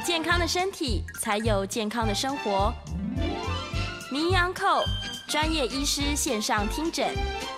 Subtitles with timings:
[0.00, 2.72] 健康的身体，才有健康的生活。
[4.10, 4.82] 名医昂寇
[5.28, 7.08] 专业医师线上听诊，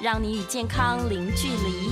[0.01, 1.91] 让你与健康零距离。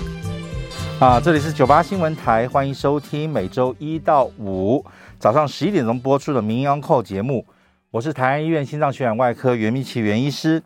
[1.01, 4.85] 啊，这里是九八新闻台，欢迎收听每周一到五
[5.19, 7.47] 早上十一点钟播出的名医昂寇节目。
[7.91, 10.63] 我是台安医院心脏血管外科袁铭奇袁医师。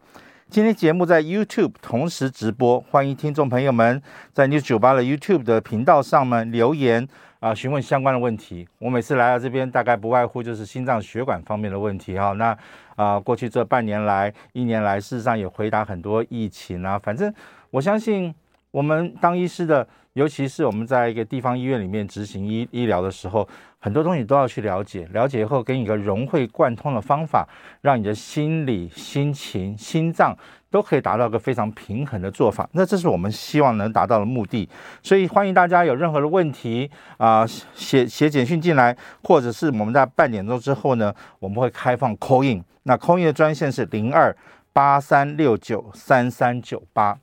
[0.48, 7.08] 今天节目在 YouTube 同时直播，欢迎听众朋友们在 News 九八的 YouTube 的频道上面留言。
[7.42, 8.68] 啊，询问相关的问题。
[8.78, 12.30] 我每次来到这边，大概不外乎就是心脏血管方面的问题哈。
[12.34, 12.56] 那
[12.94, 16.96] 啊，过去这半年来、一年来，事实上也回答很多疫情啊。
[16.96, 17.34] 反正
[17.70, 18.32] 我相信，
[18.70, 19.84] 我们当医师的，
[20.14, 25.08] 尤其是我们在一个地方医院里面执行医医疗的时候，很多东西都要去了解。
[25.12, 27.48] 了解以后，给你一个融会贯通的方法，
[27.80, 30.36] 让你的心理、心情、心脏。
[30.72, 34.66] 都可以达到个非常平衡的做法，那这是我们希望能达到的目的。
[35.02, 42.64] 所以欢迎大家有任何的问题啊，写写简讯进来，或者是我们在半点钟之后呢，我们会开放 call in。
[42.84, 44.34] 那 call in 的专线是零二
[44.72, 47.18] 八三六九三三九八。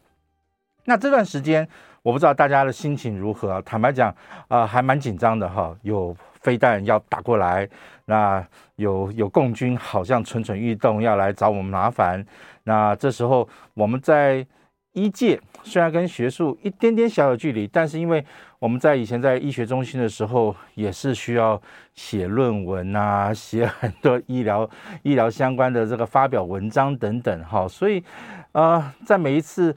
[0.85, 1.67] 那这段时间
[2.01, 4.13] 我不知道大家的心情如何，坦白讲
[4.47, 7.67] 啊，还蛮紧张的哈，有飞弹要打过来，
[8.05, 8.45] 那
[8.77, 12.25] 有有共军好像蠢蠢欲动要来找我们麻烦。
[12.63, 14.45] 那这时候我们在
[14.93, 18.25] 医界虽然跟学术一点点小有距离，但是因为
[18.57, 21.61] 我们在以前在医学中心的时候，也是需要
[21.93, 24.67] 写论文啊，写很多医疗
[25.03, 28.03] 医疗相关的这个发表文章等等，哈，所以
[28.53, 29.75] 呃，在每一次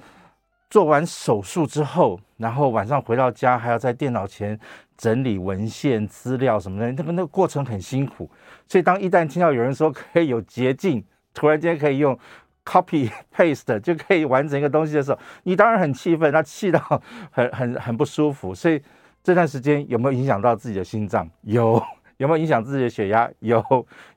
[0.72, 4.58] 做完手术之后，然后晚上回到家还要在电脑前
[4.96, 8.30] 整理文献资料什么的，那个那个过程很辛苦。
[8.66, 12.18] 所以当一旦听到有人说可以有捷径，突然间可以用。
[12.64, 16.80] Copy paste 就可以完成一个东西的时候，你当然很气愤，那气到
[17.32, 18.54] 很很很不舒服。
[18.54, 18.80] 所以
[19.20, 21.28] 这段时间有没有影响到自己的心脏？
[21.40, 21.82] 有。
[22.18, 23.28] 有没有影响自己的血压？
[23.40, 23.60] 有。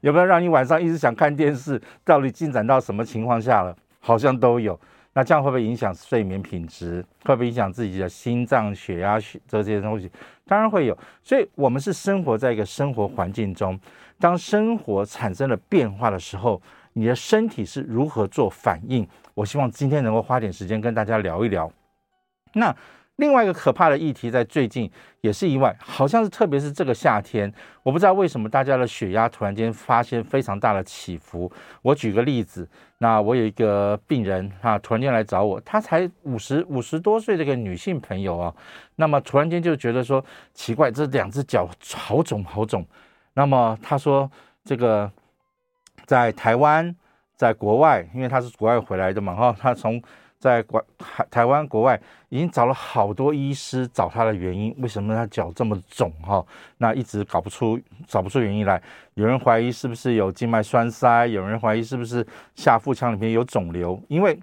[0.01, 1.81] 有没有让你晚上一直想看电视？
[2.03, 3.75] 到底进展到什么情况下了？
[3.99, 4.79] 好像都有。
[5.15, 7.03] 那这样会不会影响睡眠品质？
[7.23, 10.11] 会不会影响自己的心脏、血压、血这些东西？
[10.45, 10.95] 当然会有。
[11.23, 13.79] 所以我们是生活在一个生活环境中，
[14.19, 16.61] 当生活产生了变化的时候。
[16.97, 19.05] 你的身体是如何做反应？
[19.33, 21.69] 我希望今天能够花点时间跟大家聊一聊。
[22.53, 22.73] 那
[23.17, 24.89] 另外一个可怕的议题，在最近
[25.21, 27.51] 也是意外，好像是特别是这个夏天，
[27.83, 31.51] 我不知道为什么大家的血压突然间发现非常大的起伏。
[31.81, 32.67] 我举个例子，
[32.97, 38.53] 那我有一个病人啊，突然间来找我，她才五十五十多岁的一个女性朋友啊，
[38.95, 40.23] 那么突然间就觉得说
[40.53, 42.85] 奇怪，这两只脚好肿好肿。
[43.33, 44.29] 那么她说
[44.63, 45.11] 这个。
[46.05, 46.95] 在台湾，
[47.35, 49.99] 在国外，因为他是国外回来的嘛，哈，他从
[50.45, 56.45] 在国台台湾国外已经找了好多医师找他的原因，为什么他脚这么肿哈？
[56.77, 58.79] 那一直搞不出找不出原因来，
[59.15, 62.23] 有人怀疑是不是有静脉栓塞，有人怀疑是不是
[62.53, 64.39] 下腹腔里面有肿瘤，因为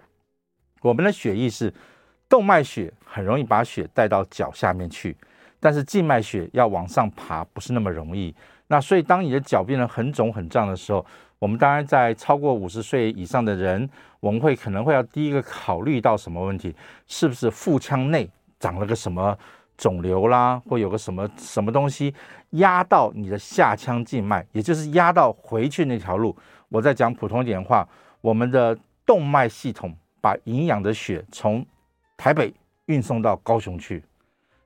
[0.80, 1.72] 我们的血液是
[2.28, 5.16] 动脉血，很容易把血带到脚下面去，
[5.60, 8.34] 但是静脉血要往上爬不是那么容易，
[8.66, 11.06] 那所以当你的脚变得很肿很胀的时候。
[11.42, 16.72] 我们当然在超过五十岁以上的人，我们会可能会要第一个考虑到什么问题？
[17.08, 18.30] 是不是腹腔内
[18.60, 19.36] 长了个什么
[19.76, 22.14] 肿瘤啦，或有个什么什么东西
[22.50, 26.36] 压到你的下腔静脉，也就是压到回去那条路。
[26.68, 27.88] 我再讲普通点的话，
[28.20, 31.66] 我们的动脉系统把营养的血从
[32.16, 32.54] 台北
[32.86, 34.00] 运送到高雄去，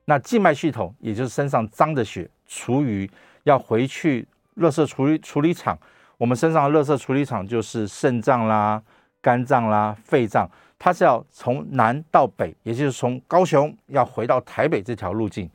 [0.04, 3.10] 那静脉系统也就是身上脏的血、厨余
[3.44, 5.78] 要回去垃圾处理处理厂。
[6.18, 8.82] 我们身上的垃圾处理厂就是肾脏啦、
[9.20, 15.50] 肝脏啦、肺脏，它是要从南到北，也就是从高雄要回到台北这条路径。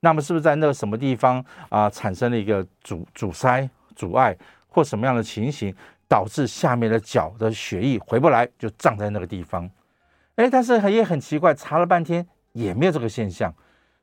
[0.00, 4.34] 那么是不是在那个什么地方啊、产生了一个阻阻塞、阻碍
[4.68, 5.74] 或什么样的情形，
[6.08, 9.68] 导致下面的脚的血液回不来，就胀在那个地方？
[10.36, 13.52] 哎，但是也很奇怪，查了半天也没有这个现象。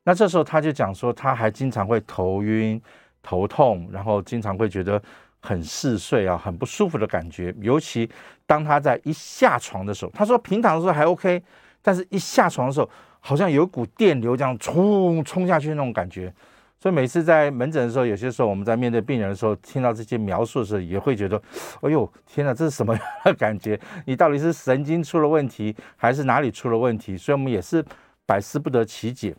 [0.04, 2.80] 那这时候他就讲说，他还经常会头晕、
[3.20, 5.02] 头痛，然后经常会觉得。
[5.44, 7.54] 很嗜睡啊，很不舒服的感觉。
[7.60, 8.08] 尤其
[8.46, 11.42] 当他在一下床的时候，他说平躺的时候还 OK，
[11.82, 12.88] 但是一下床的时候，
[13.20, 16.32] 好像有一股电流这样冲冲下去那种感觉。
[16.80, 21.40] 所以每次在门诊的时候，有些时候我们在面对病人的时候，听到这些描述的时候，也会觉得，
[21.82, 22.98] 哎呦，天哪，这是什么
[23.38, 23.78] 感觉？
[24.06, 27.16] 你到底是神经出了问题，还是哪里出了问题？
[27.16, 27.84] 所以我们也是
[28.26, 29.34] 百思不得其解。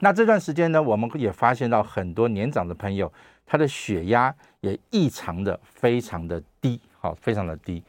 [0.00, 3.10] 那这段时间呢，我们也发现到很多年长的朋友，
[3.46, 7.82] 他的血压也异常的非常的低，好，非常的低。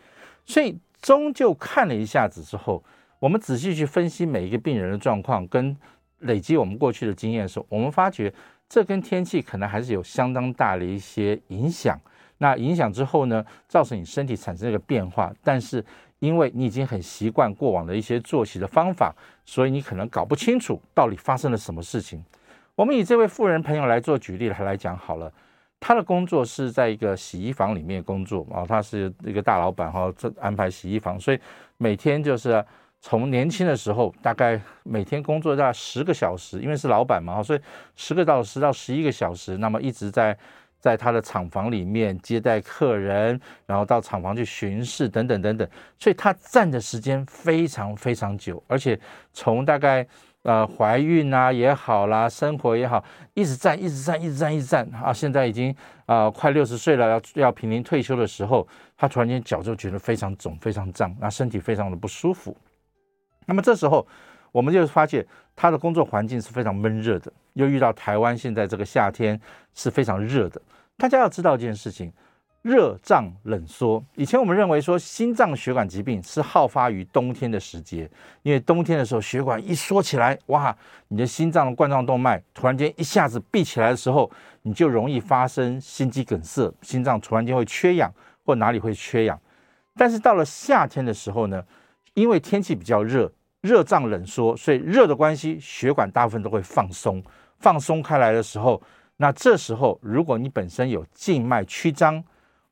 [0.45, 2.83] 所以终究看了一下子之后，
[3.19, 5.75] 我们仔细去分析每一个病人的状况，跟
[6.19, 8.33] 累积我们过去的经验的时候，我们发觉。
[8.73, 11.99] 这跟天气可能还是有相当大的一些影响。
[12.37, 15.29] 那影响之后呢，造成你身体产生一个变化。
[15.43, 15.83] 但是
[16.19, 19.13] 因为你已经很习惯过往的一些作息的方法，
[19.45, 22.23] 所以你可能搞不清楚到底发生了什么事情。
[22.73, 25.29] 我们以这位富人朋友来做举例来来讲好了。
[25.81, 31.39] 他的工作是在一个洗衣房里面工作啊，他是一个大老板哈，这安排洗衣房，所以
[31.75, 32.65] 每天就是。
[33.03, 37.59] 从年轻的时候，大概每天工作大概十个小时，因为是老板嘛，所以
[37.95, 40.37] 十个到十到十一个小时，那么一直在
[40.79, 45.67] 在他的厂房里面接待客人，然后到厂房去巡视等等等等，
[45.97, 48.99] 所以他站的时间非常非常久，而且
[49.33, 50.07] 从大概
[50.43, 53.03] 呃怀孕啊也好啦，生活也好，
[53.33, 55.71] 一直站一直站一直站一直站啊，现在已经
[56.05, 58.67] 啊、呃、快六十岁了，要要濒临退休的时候，
[58.97, 62.55] 他突然间脚就觉得非常肿非常胀，那身体非常的不舒服。
[63.45, 64.05] 那么这时候，
[64.51, 69.39] 我们就发现他的工作环境是非常闷热的，又遇到台湾现在这个夏天
[69.73, 70.61] 是非常热的。
[70.97, 72.11] 大家要知道一件事情：
[72.61, 74.03] 热胀冷缩。
[74.15, 78.09] 以前我们认为说心脏血管疾病是好发于冬天的时节，
[78.43, 80.75] 因为冬天的时候血管一缩起来，哇，
[81.07, 84.29] 你的心脏的冠状动脉突然间一下子闭起来的时候，
[84.61, 88.13] 你就容易发生心肌梗塞，心脏突然间会缺氧
[88.45, 89.39] 或哪里会缺氧。
[89.95, 91.63] 但是到了夏天的时候呢，
[92.13, 93.31] 因为天气比较热，
[93.61, 97.23] 热胀冷缩，所以热的关系，血管大部分都会放松，
[97.57, 98.79] 放松开来的时候，
[99.17, 102.23] 那这时候如果你本身有静脉曲张，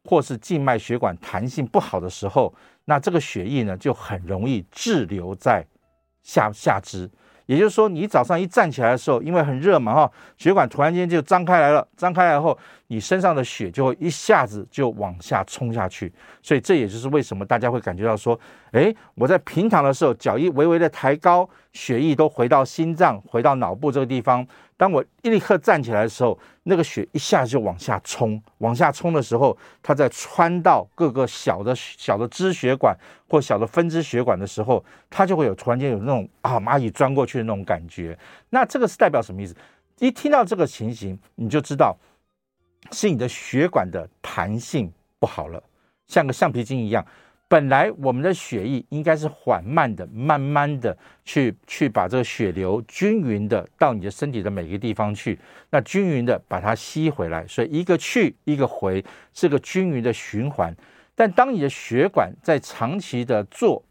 [0.04, 2.54] 或是静脉血管弹性不好的时候，
[2.86, 5.66] 那这个血液呢就很容易滞留在
[6.24, 7.10] 下下肢。
[7.46, 12.56] 也就是说，你早上一站起来的时候，因为很热嘛，哈，血管突然间就张开来了，张开来后，
[12.90, 16.12] 你身上的血就会一下子就往下冲下去。
[16.42, 18.38] 所以这也就是为什么大家会感觉到说，
[18.72, 24.46] 诶，我在平躺的时候，脚一微微的抬高，血液都回到心脏、回到脑部这个地方。
[24.76, 32.98] 当我一立刻站起来的时候，那个血一下子就往下冲，往下冲的时候，它在穿到各个小的小的支血管
[33.28, 38.18] 或小的分支血管的时候，它就会有突然间有那种啊蚂蚁钻过去的那种感觉。
[38.50, 39.54] 那这个是代表什么意思？
[40.00, 41.94] 一听到这个情形，你就知道
[42.92, 45.62] 是你的血管的弹性不好了，
[46.08, 47.06] 像个橡皮筋一样。
[47.48, 50.96] 本来我们的血液应该是缓慢的、慢慢的
[51.26, 55.40] 去去把这个血流均匀的到你的身体的每个地方去，
[55.72, 59.04] 那均匀的把它吸回来，所以一个去一个回
[59.34, 60.72] 是个均匀的循环。
[61.16, 63.84] 但当你的血管在长期的坐、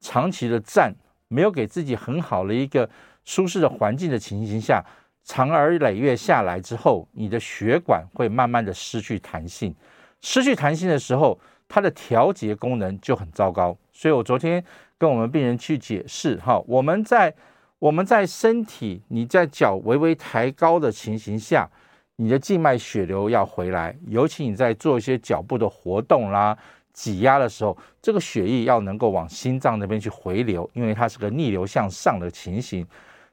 [0.00, 0.92] 长期的站，
[1.28, 2.90] 没有给自己很好的一个
[3.24, 4.84] 舒适的环境的情形下，
[5.24, 9.74] 长而累月下来之后，你的血管会慢慢的失去弹性，
[10.20, 11.38] 失去弹性的时候。
[11.66, 14.62] 它的调节功能就很糟糕，所以我昨天
[14.98, 17.34] 跟我们病人去解释，哈，我们在
[17.78, 21.68] 我们在身体你在脚微微抬高的情形下，
[22.16, 26.56] 你的静脉血流要回来，尤其你在做一些脚部的活动啦、
[26.92, 32.86] 挤压的时候，这个血液要能够往心脏那边去回流，因为它是个逆流向上的情形，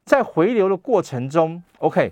[0.05, 2.11] 在回流的过程中，OK，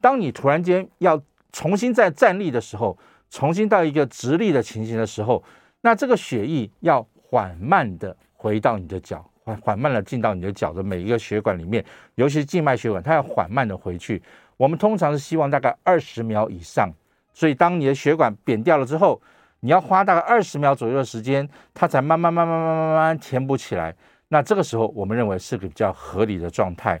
[0.00, 1.20] 当你突然间要
[1.52, 2.98] 重新再站立的时候。
[3.30, 5.42] 重新到一个直立的情形的时候，
[5.80, 14.22] 那这个血液要缓慢的回到你的脚，缓缓慢的进到你的脚的每一个血管里面，尤其是静脉血管，它要缓慢的回去。
[14.56, 16.88] 我们通常是希望大概二十秒以上，
[17.32, 19.20] 所以当你的血管扁掉了之后，
[19.58, 23.92] 你要花大概二十秒左右的时间，它才慢慢慢慢慢慢慢慢填补起来。
[24.28, 27.00] 那这个时候我们认为是个比较合理的状态。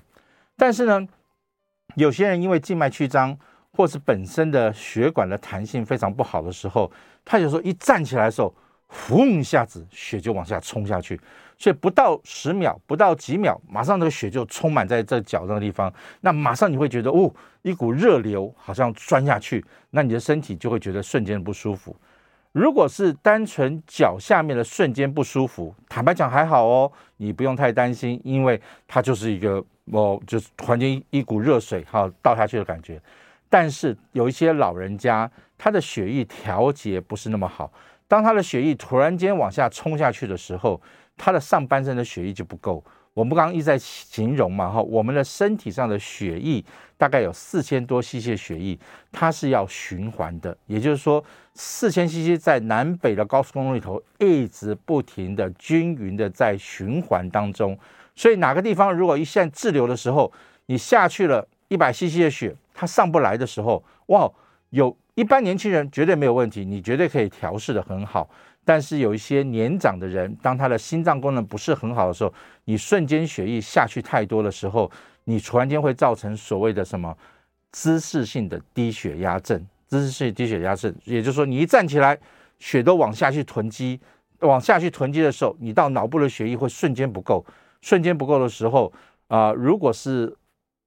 [0.56, 1.06] 但是呢，
[1.96, 3.38] 有些人因为静脉曲张。
[3.76, 6.88] 或是本身的血管的弹性非常不好的时候，
[7.24, 8.54] 他有时候一站起来的时候，
[8.86, 11.20] 轰一下子血就往下冲下去，
[11.58, 17.28] 所以不到十秒，不到几秒，马上这个血就充满在这脚这个地方，那马上你会觉得哦，
[17.62, 21.96] 一股热流好像钻下去，那你的身体就会觉得瞬间不舒服。
[22.52, 29.60] 如果是单纯脚下面的瞬间不舒服，坦白讲还好哦，你不用太担心，因为它就是一个
[29.92, 33.00] 哦，就是突然间一股热水哈倒下去的感觉。
[33.48, 37.72] 但是有一些老人家，他的血液调节不是那么好。
[38.08, 40.80] 当他的血液突然间往下冲下去的时候，
[41.16, 46.64] 他的上半身的血液就不够，我们刚刚一直在形容嘛，哈，我们的身体上的血液
[46.98, 48.78] 大概有四千多 cc 血液，
[49.12, 51.24] 它是要循环的，也就是说，
[51.54, 57.78] 四千 cc 在南北的高速公路里头一直不停的均匀的在循环当中，
[58.14, 60.32] 所以哪个地方如果一线滞留的时候，
[60.66, 64.30] 你下去了一百 cc 的血，它上不来的时候，哇，
[64.70, 68.28] 有一般年轻人绝对没有问题，你绝对可以调试的很好。
[68.64, 72.32] 但是有一些年长的人，当他的心脏功能不是很好的时候，
[72.64, 74.90] 你瞬间血液下去太多的时候，
[75.24, 77.14] 你突然间会造成所谓的什么
[77.72, 79.62] 姿势性的低血压症。
[79.86, 82.18] 姿势性低血压症，也就是说，你一站起来，
[82.58, 84.00] 血都往下去囤积，
[84.40, 87.44] 往下去囤积的时候，你到脑部的血液会瞬间不够。
[87.84, 88.90] 瞬间不够的时候，
[89.28, 90.34] 啊、如果是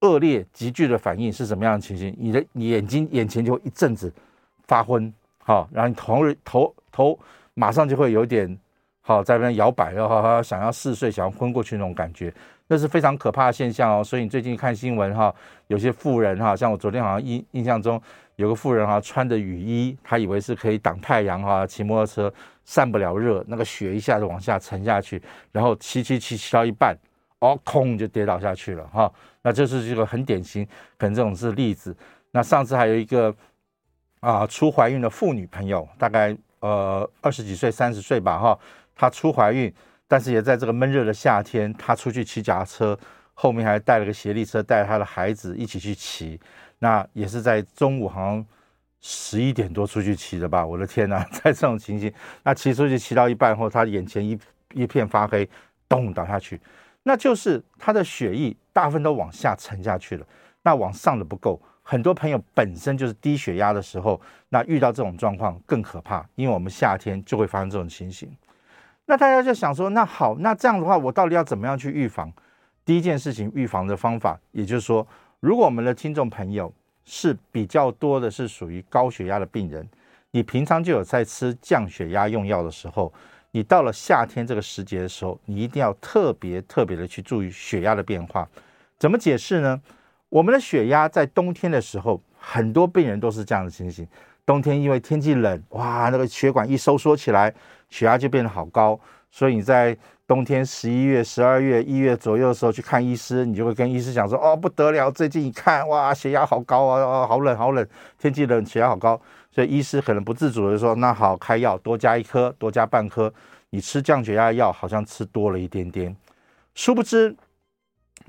[0.01, 2.15] 恶劣急剧的反应是什么样的情形？
[2.17, 4.11] 你的眼睛眼前就一阵子
[4.65, 7.19] 发昏，好，然后你头头头。
[7.59, 8.47] 马上就会有点
[9.01, 12.31] 好在那边摇摆，然后想要嗜睡，想要昏过去那种感觉，
[12.67, 14.03] 那是非常可怕的现象哦。
[14.03, 15.33] 所以你最近看新闻哈，
[15.67, 18.01] 有些富人哈，像我昨天好像印印象中
[18.35, 22.33] 有个富人哈，穿着雨衣，她以为是可以挡太阳哈，骑摩托车
[22.63, 25.21] 散不了热，那个血一下子往下沉下去，
[25.51, 26.97] 然后骑骑骑骑到一半，
[27.39, 29.11] 哦，空就跌倒下去了哈。
[29.41, 30.65] 那这是一个很典型，
[30.97, 31.95] 可能这种是例子。
[32.31, 33.33] 那上次还有一个
[34.19, 36.35] 啊，初怀孕的妇女朋友，大概。
[36.59, 38.59] 呃，二十几岁、三十岁吧，哈，
[38.95, 39.71] 她初怀孕，
[40.07, 42.97] 但是也在这个闷热的夏天，他出去骑脚踏车，
[43.33, 46.39] 后面还带了个协力车，带着她的孩子一起去骑。
[46.79, 48.45] 那也是在中午，好像
[49.01, 50.65] 十一点多出去骑的吧？
[50.65, 52.11] 我的天哪， 在这种情形，
[52.43, 54.39] 那骑出去骑到一半后，他眼前一
[54.73, 55.49] 一片发黑，
[55.89, 56.59] 咚倒下去，
[57.03, 60.25] 那就是他的血液大部分都往下沉下去了，
[60.61, 61.61] 那往上的不够。
[61.81, 68.29] 很多朋友本身就是低血压的时候，那遇到这种状况更可怕，因为我们夏天就会发生这种情形。
[69.07, 72.31] 那大家就想说，那好，那这样的话，我到底要怎么样去预防？
[72.85, 75.05] 第一件事情，预防的方法，也就是说，
[75.39, 76.71] 如果我们的听众朋友
[77.05, 79.87] 是比较多的是属于高血压的病人，
[80.31, 83.11] 你平常就有在吃降血压用药的时候，
[83.51, 88.47] 你到了夏天这个时节的时候，你一定要特别特别的去注意血压的变化。
[88.99, 89.81] 怎么解释呢？
[90.29, 94.05] 我们的血压在冬天的时候，很多病人都是这样的情形。
[94.45, 97.53] 冬天因为天气冷，哇，那个血管一收缩起来，
[97.89, 98.99] 血压就变得好高。
[99.29, 109.19] 所以你在冬天十一月、十二月、一月左右的时候去看医师，你就会跟医师讲说：“哦，不得了，最近一看，哇，血压好高啊，哦，好冷，好冷，天气冷，血压好高。”
[109.51, 113.33] 所以医师可能不自主的说：“那好，开药，多加一颗，多加半颗。
[113.69, 116.15] 你吃降血压药好像吃多了一点点。”
[116.73, 117.35] 殊不知，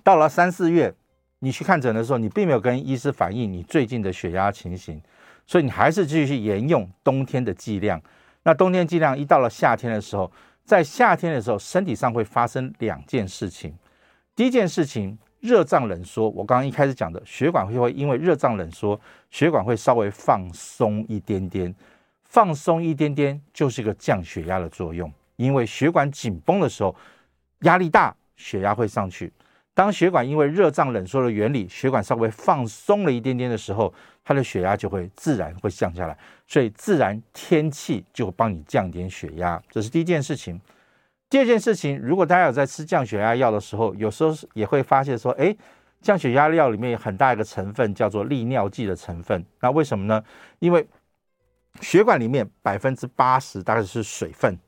[0.03, 0.95] 到了三四月。
[1.41, 5.00] 你去看诊的时候，你并没有跟医师反映你最近的血压情形，
[5.47, 8.03] 所以你还是继续沿用冬天的剂量。
[8.49, 10.33] 那冬天剂量一到了夏天的时候，
[10.64, 13.75] 在夏天的时候，身体上会发生两件事情。
[14.35, 16.31] 第一件事情，热胀冷缩。
[16.31, 18.99] 我刚刚一开始讲的，血管会会因为热胀冷缩，
[19.31, 21.75] 血管会稍微放松一点点，
[22.25, 25.12] 放松一点点就是一个降血压的作用。
[25.37, 26.97] 因为血管紧绷的时候，
[27.64, 29.31] 压力大，血压会上去。
[29.79, 33.95] 当血管因为热胀冷缩的原理，血管稍微放松了一点点的时候，
[34.25, 36.19] 它的血压就会自然会降下来。
[36.49, 40.61] 所以自然天气就会帮你降点血压，这是第一件事情。
[41.31, 45.57] 第二件事情，如果大家有在吃降血压药的时候，有时候也会发现说，哎，
[46.03, 49.47] 降血压药里面有很大一个成分叫做利尿剂的成分。
[49.61, 50.21] 那为什么呢？
[50.59, 50.85] 因为
[51.81, 54.59] 血管里面百分之八十大概是水分，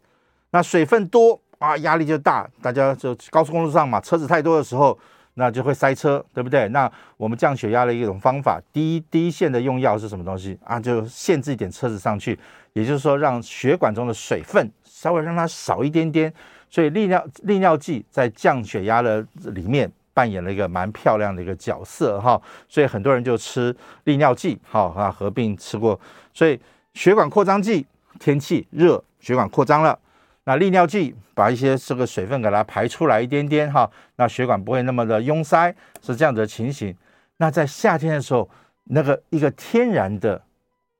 [0.53, 1.43] 那水分多。
[1.61, 4.99] 啊，压力就大，大家就高速公路上嘛，车子太多的时候，
[5.35, 6.67] 那就会塞车，对不对？
[6.71, 10.81] 那我们降血压的一种方法，第一第一线的用药是什么东西啊？
[10.81, 12.39] 就限制一点车子上去，
[12.73, 16.33] 也就是说让血管中的水分稍微让它少一点点。
[16.71, 19.21] 所以利尿利尿剂在降血压的
[19.53, 22.41] 里面扮演了一个蛮漂亮的一个角色哈。
[22.71, 26.01] 所以很多人就吃利尿剂，好啊，合并吃过。
[26.33, 26.59] 所以
[26.95, 27.87] 血管扩张剂，
[28.19, 29.99] 天气热，血管扩张了。
[30.45, 36.97] 那利尿剂把一些这个水分给它排出来一点点哈，那血管不会那么的拥塞，是这样子的情形。
[37.37, 38.49] 那在夏天的时候，
[38.85, 40.43] 那个一个天然的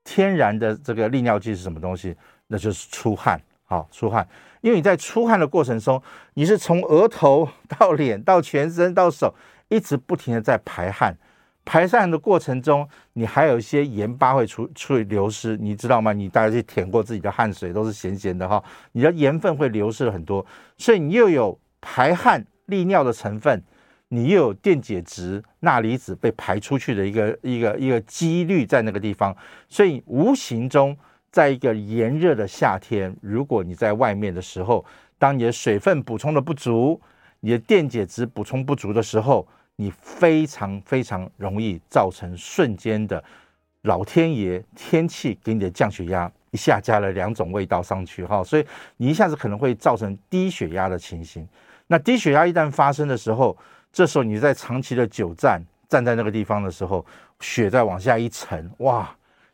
[0.03, 2.15] 天然的这个利尿剂是什么东西？
[2.47, 4.27] 那就是出汗，好出汗。
[4.61, 6.01] 因为你在出汗的过程中，
[6.35, 9.33] 你是从额头到脸到全身到手，
[9.69, 11.17] 一直不停的在排汗。
[11.63, 16.11] 排汗的过程中，你还有一些盐巴会出出流失，你知道吗？
[16.11, 18.61] 你大家去舔过自己的汗水，都是咸咸的哈，
[18.93, 20.45] 你的盐分会流失了很多，
[20.77, 23.61] 所以你又有排汗利尿的成分，
[24.09, 29.35] 你又有电解质钠离子被排出去的一个一个一个几率在那个地方，
[29.69, 30.97] 所以无形中，
[31.31, 34.83] 在一个炎热的夏天，如果你在外面的时候，
[35.19, 36.99] 当你的水分补充的不足，
[37.41, 43.23] 你的电解质补充不足的时候，你非常非常容易造成瞬间的
[43.83, 48.65] 老天爷天气给你的降血压一下加了两种味道上去哈，所以
[48.97, 51.47] 你一下子可能会造成低血压的情形。
[51.87, 53.57] 那低血压一旦发生的时候，
[53.91, 57.05] 这时候你在长期的久站站在那个地方的时候，
[57.39, 59.09] 血再往下一沉，哇，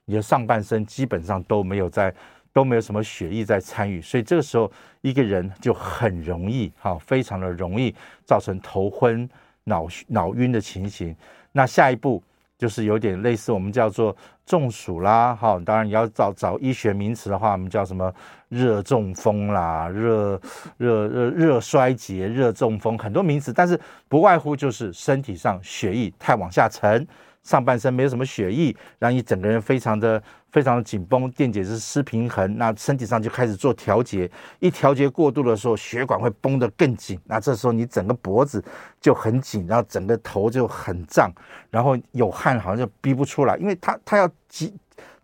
[0.05, 2.13] 你的上半身基本上都没有在。
[2.53, 4.71] 都没有什么血液在参与，所以这个时候
[5.01, 7.93] 一个人就很容易，哈，非常的容易
[8.25, 9.29] 造成头昏
[9.67, 11.15] 脑脑晕的情形。
[11.51, 12.23] 那下一步
[12.57, 18.13] 就是有点类似我们叫做中暑啦，哈，当然你要找找医学名词的话，我们叫什么
[18.49, 20.39] 热中风啦、热
[20.77, 27.05] 热热热衰竭、热中风，很多名词，但是不外乎就是身体上血液太往下沉。
[27.47, 34.29] 上半身没有什么血液，让你整个人非常的非常的紧绷，电解质失平衡，那身体上就开始做调节。
[34.59, 38.61] 一调节过度的时候，血管会绷得更紧，那这时候你整个脖子
[38.99, 41.31] 就很紧，然后整个头就很胀，
[41.71, 44.75] 然后有汗好像就逼不出来，因为它它要集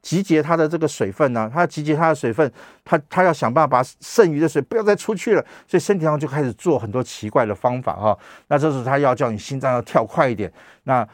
[0.02, 2.50] 集结它的这个水分呢、它要集结它的水分，
[2.86, 8.18] 它它要想办法把剩余的水不要再出去了，所以身体上就开始做很多奇怪的方法哈。
[8.48, 10.50] 那这时候它要叫你心脏要跳快一点，
[10.84, 11.06] 那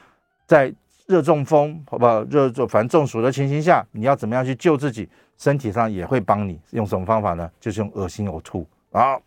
[0.46, 0.74] 在
[1.10, 2.24] 热中风，好不好？
[2.26, 5.10] 热中反正中暑的情形下，你要怎么样去救自己？
[5.40, 7.50] 身体上也会帮你用什么方法呢？
[7.60, 9.18] 就是用恶心呕吐啊、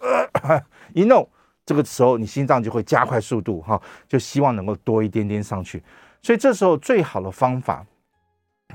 [0.92, 1.26] 一弄，
[1.64, 5.82] 这个时候你心脏就会加快速度，哈，就希望能够多一点点上去。
[6.20, 7.82] 所以这时候最好的方法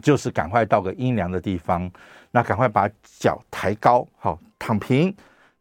[0.01, 1.91] 就是赶快到个阴凉的地方，
[2.31, 5.15] 那赶快把脚抬高，好，躺平，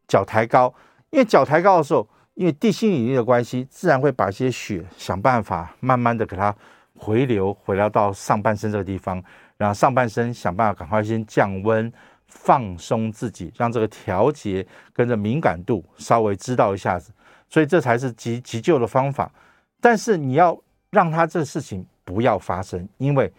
[0.09, 0.73] 脚抬高，
[1.11, 2.09] 因为脚抬高的时候。
[2.41, 6.57] 因为地心引力的关系，自然会把一些血想办法慢慢的给它
[6.97, 9.23] 回流，回流到上半身这个地方，
[9.59, 11.93] 然后上半身想办法赶快先降温，
[12.29, 17.13] 放松自己，让这个调节跟着敏感度稍微知道一下子，
[17.47, 19.31] 所以这才是急急救的方法。
[19.79, 23.31] 但是你要让它这事情不要发生，因为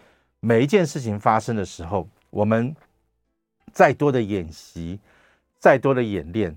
[0.41, 2.75] 每一件事情发生的时候，我们
[3.73, 4.99] 再多的演习，
[5.57, 6.55] 再多的演练。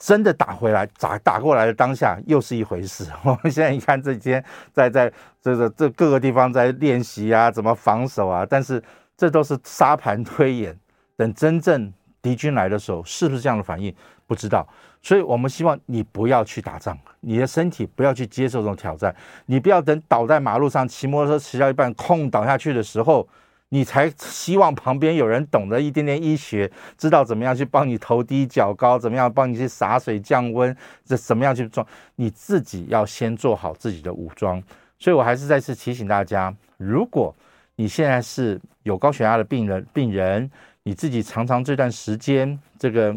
[0.00, 3.06] 真的打回来，打打过来的当下又是一回事。
[3.22, 8.46] 我们现在一看这几天在在这个这各个地方在练习啊，怎么防守啊？
[8.48, 8.82] 但是
[9.14, 10.74] 这都是沙盘推演。
[11.16, 13.94] 等真正敌军来的时候，是不是这样的反应？
[14.26, 14.66] 不知道。
[15.02, 19.14] 所以我们希望你不要去打仗，你的身体不要去接受这种挑战。
[19.44, 23.28] 你不要等倒在马路上，骑摩托车骑到一半空倒下去的时候。
[23.70, 31.86] 你才希望旁边有人懂得一点点医学，知道怎么样去帮你头低脚高，怎么样帮你去洒水降温，这怎么样去做？
[32.16, 34.62] 你自己要先做好自己的武装。
[34.98, 37.34] 所以我还是再次提醒大家，如果
[37.76, 40.50] 你现在是有高血压的病人，病人
[40.82, 43.16] 你自己常常这段时间这个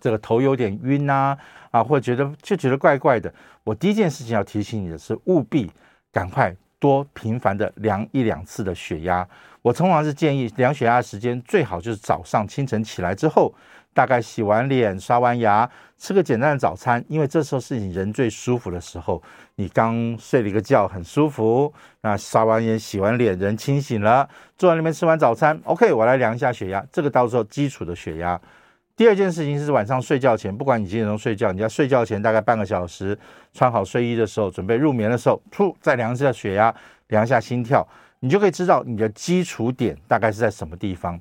[0.00, 1.38] 这个头有点晕啊
[1.70, 5.70] 啊，或者觉得就觉得怪怪的，我第一件事情要提醒你的是，务必
[6.10, 9.26] 赶快多频繁的量一两次的血压。
[9.62, 13.54] 我通常是建议量血压的时间最好就是早上清晨起来之后，
[13.92, 15.68] 大概洗完脸、刷完牙，
[15.98, 19.22] 吃个简单的早餐，因为这时候是你人最舒服的时候。
[19.56, 21.70] 你刚睡了一个觉，很舒服，
[22.00, 26.82] 那刷完牙、洗完脸，人清醒了，坐在那边吃完早餐，OK，我来量一下血压。
[26.90, 28.40] 这个到时候基础的血压。
[28.96, 33.18] 第二件事情是晚上睡觉前，不管你几点钟睡觉，你在睡觉前大概半个小时，
[33.52, 36.74] 穿好睡衣的时候，准备入眠的时候，噗，再量一下血压，
[37.08, 37.86] 量一下心跳。
[38.20, 41.20] 你就可以知道你的基础点大概是在什么地方。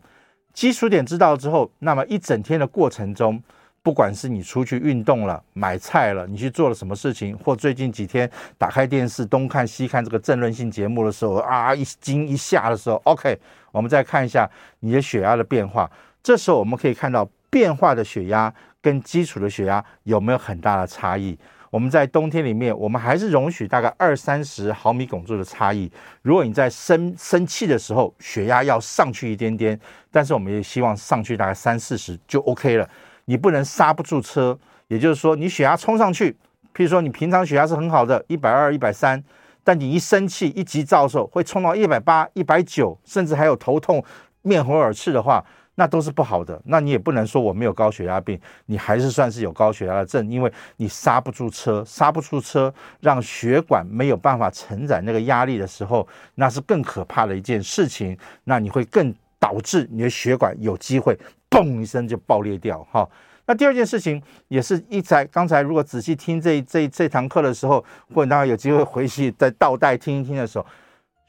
[0.53, 3.41] 基础点知道之后，那么一整天的过程中，
[3.81, 13.39] 不管是你出去运动了、买菜了，你去做了什么事情，或最近几天打开电视东看西看这个政论性节目的时候啊，一惊一吓的时候，OK，
[13.71, 14.49] 我们再看一下
[14.81, 15.89] 你的血压的变化。
[16.21, 21.37] 这时候我们可以看到变化的血压跟基础的血压有没有很大的差异。
[21.69, 25.91] 我们在冬天里面，我们还是容许大概二三十毫米汞柱的差异。
[26.21, 29.79] 如果你在生生气的时候，血压要上去一点点，
[30.11, 32.89] 但是我们也希望上去大概三四十就 OK 了。
[33.25, 36.31] 你不能刹不住车，也就是说，你血压冲上去，
[36.73, 39.23] 譬如说你平常血压是很好的，一百二、一百三，
[39.63, 44.03] 但你一生气、一急躁的时候，会冲到一百八、一百九，甚至还有头痛、
[44.41, 45.45] 面红耳赤的话。
[45.79, 58.17] 那都是不好的，那你也不能说我没有高血压病，你还是算是有高血压的症，因为你刹不住车，刹不住车，让血管没有办法承载那个压力的时候，那是更可怕的一件事情。
[58.43, 61.17] 那你会更导致你的血管有机会
[61.49, 62.85] 嘣一声就爆裂掉。
[62.91, 63.09] 哈，
[63.45, 67.81] 那第二件事情也是一在刚才如果仔细听这这这堂课的时候，
[68.13, 70.65] 或者大家有机会回去再倒带听一听的时候，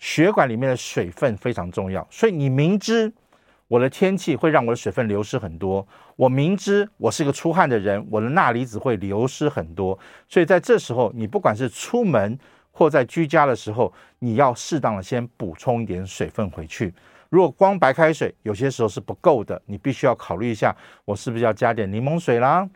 [0.00, 3.12] 血管里面的水分非常重要，所以你明知。
[3.70, 5.87] 我的天气会让我的水分流失很多。
[6.16, 9.96] 我明知我是一个出汗的人，我的钠离子会流失很多。
[10.28, 12.37] 所以在这时候，你不管是出门
[12.72, 16.92] 或在居家的时候，你要适当的先补充一点水分回去。
[17.28, 22.68] 如果光白开水有些时候是不够的，你必须要考虑一下，我是不是要加点柠檬水啦？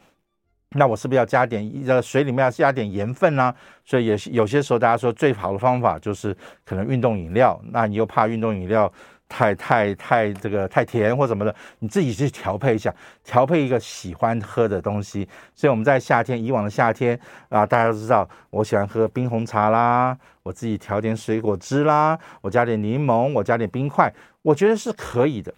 [0.77, 3.55] 那我是不是要加点呃水里面要加点盐分啦？
[3.85, 8.93] 所以也有些时候大家说最好的方法就是可能运动饮料，那你又怕运动饮料
[9.35, 12.95] 太太太这个太甜或什么的，你自己去调配一下，
[13.25, 15.29] 调配一个喜欢喝的东西。
[15.57, 17.19] 所以我们在夏天，以往的夏天
[17.49, 24.15] 啊，大家都知道我喜欢喝冰红茶啦，我自己调点水果汁啦，我加点柠檬，我加点冰块。
[24.43, 25.53] 我觉得是可以的。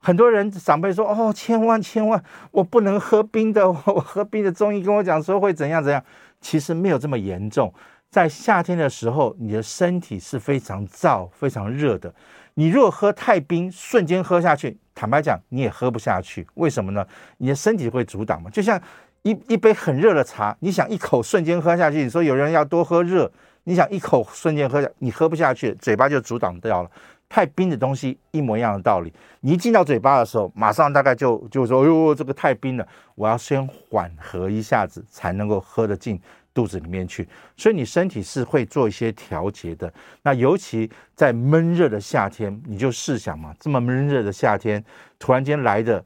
[0.00, 3.70] 很多人长辈说：“哦，千万千万，我不能喝冰的。
[3.70, 6.02] 我喝冰的，中医跟我讲说会怎样怎样。
[6.40, 7.72] 其实没有这么严重。
[8.10, 12.12] 在夏天的时候，你的身体是非常燥、非常热的。
[12.54, 16.46] 你如果喝太冰，瞬间喝下去，坦白讲，你也喝不下去。
[16.54, 17.06] 为什么呢？
[17.38, 18.50] 你的身体会阻挡嘛。
[18.50, 18.80] 就像
[19.22, 23.30] 一一杯很热的茶，你想一口瞬间喝下去，你说有人要多喝热，
[23.64, 26.90] 你想一口瞬间喝下，你喝不下去，嘴巴就阻挡掉了。”
[27.30, 32.84] 太冰的东西一模一样的道理，你一进到嘴巴的时候，马上大概就就说：“哎呦，这个太冰了，
[33.14, 36.20] 我要先缓和一下子，才能够喝得进
[36.52, 39.92] 肚子里面去。”所以你身体是会做一些调节的。
[40.22, 44.84] 那尤其在闷热的夏天，你就试想嘛，这么闷热的夏天，
[45.18, 46.04] 突然间来的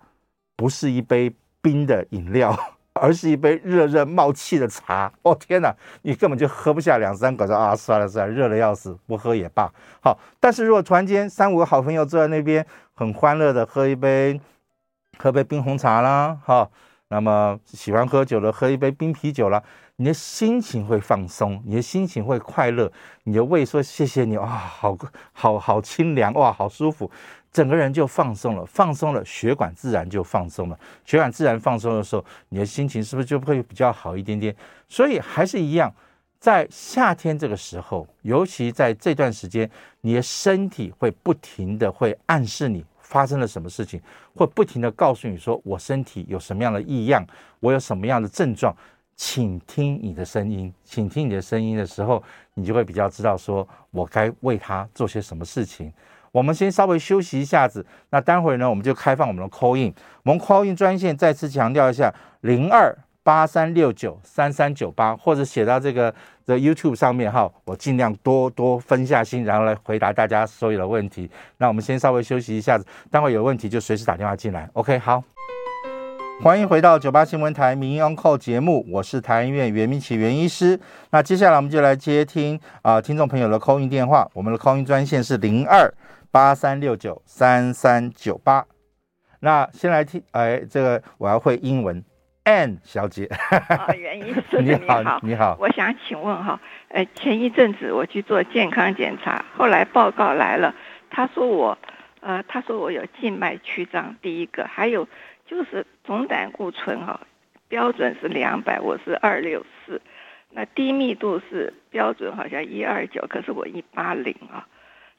[0.57, 2.57] 不是一杯冰的饮料。
[2.96, 9.68] 而是一杯热热冒气的茶，哦天哪，你根本就喝不下两三口，说啊算了算了，热的要死，不喝也罢。
[10.00, 14.40] 好，但是如果突然间三五个好朋友坐在那边，很欢乐的喝一杯，
[15.18, 16.70] 喝杯冰红茶啦，哈，
[17.09, 19.61] 那么喜欢喝酒的喝一杯冰啤酒啦，
[19.96, 22.90] 你的心情会放松，你的心情会快乐，
[23.22, 24.96] 你的胃说谢谢你，哇，好
[25.33, 27.09] 好好清凉，哇，好舒服。
[27.52, 30.76] 整个人就放松了，放松了，血管自然就放松了。
[31.04, 34.54] 血管自然放松的时候，你的心情是不是就会比较好一点点？
[34.88, 35.94] 所以还是一样，
[36.40, 44.02] 在夏天这个时候，尤其在这段时间，你的身体会不停的会暗示你发生了什么事情，
[44.35, 47.24] 会不停的告诉你说，我身体有什么样的异样，
[47.61, 48.76] 我有什么样的症状，
[49.16, 52.22] 请听你的声音，请听你的声音的时候，
[52.55, 55.92] 你就会比较知道说我该为他做些什么事情。
[56.33, 59.94] 我们先稍微休息一下子，那待会儿呢，我们就开放我们的 call in。
[60.24, 66.12] 我们 call in 专线再次强调一下：零二八三六九三三九八，或者写到这个
[66.44, 71.31] 的 YouTube 上面哈，我尽量多多分下心，然后来回答大家所有的问题。
[71.59, 74.68] 那我们先稍微休息一下子，待会儿有问题就随时打电话进来。
[74.72, 75.22] OK，好，
[76.42, 80.79] 欢迎回到九八新闻台名医 on call 节目，我是台安医院袁明启袁医师。
[81.11, 85.92] 那接下来我们就来接听啊、呃、听众朋友的 call in 电话，我们的 call in 专线是零二。
[86.31, 88.66] 八三六九三三九八，
[89.38, 92.05] 那先来听，哎，这个我要会英文
[92.44, 93.27] ，Ann 小姐，
[93.68, 100.75] 啊，袁医师 你好，你好，你好，我想请问哈，呃，前一阵子我去做健康检查，后来报告来了，
[101.09, 101.79] 他说我，
[102.18, 105.07] 呃，他说我有静脉曲张，第一个，还有
[105.55, 107.21] 就是总胆固醇哈，
[107.69, 110.03] 标准是两百，我是二六四，
[110.51, 114.67] 那低密度是标准好像一二九，可是我一八零啊。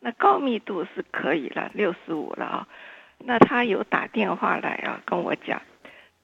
[0.02, 2.68] 那高密度是可以了，六十五了啊。
[3.20, 5.62] 那他有打电话来啊，跟我讲，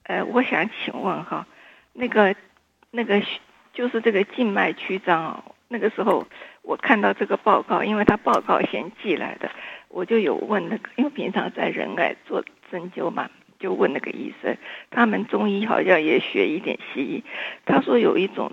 [0.02, 1.46] 呃，我想请问哈，
[1.94, 2.36] 那个
[2.90, 3.22] 那个
[3.72, 6.26] 就是这个静脉曲张啊，那个时候
[6.60, 9.50] 我看到这个报告，因为他报告先寄来的，
[9.88, 13.30] 我就有问那个，因为平常在仁爱做针灸嘛，
[13.62, 14.58] 就问那个医生，
[14.90, 17.24] 他们中医好像也学一点西医，
[17.64, 18.52] 他说有一种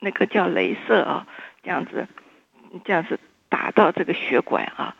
[0.00, 1.26] 那个叫镭射啊，
[1.62, 2.06] 这样子，
[2.84, 3.18] 这样子。
[3.50, 4.94] 打到这个血管啊，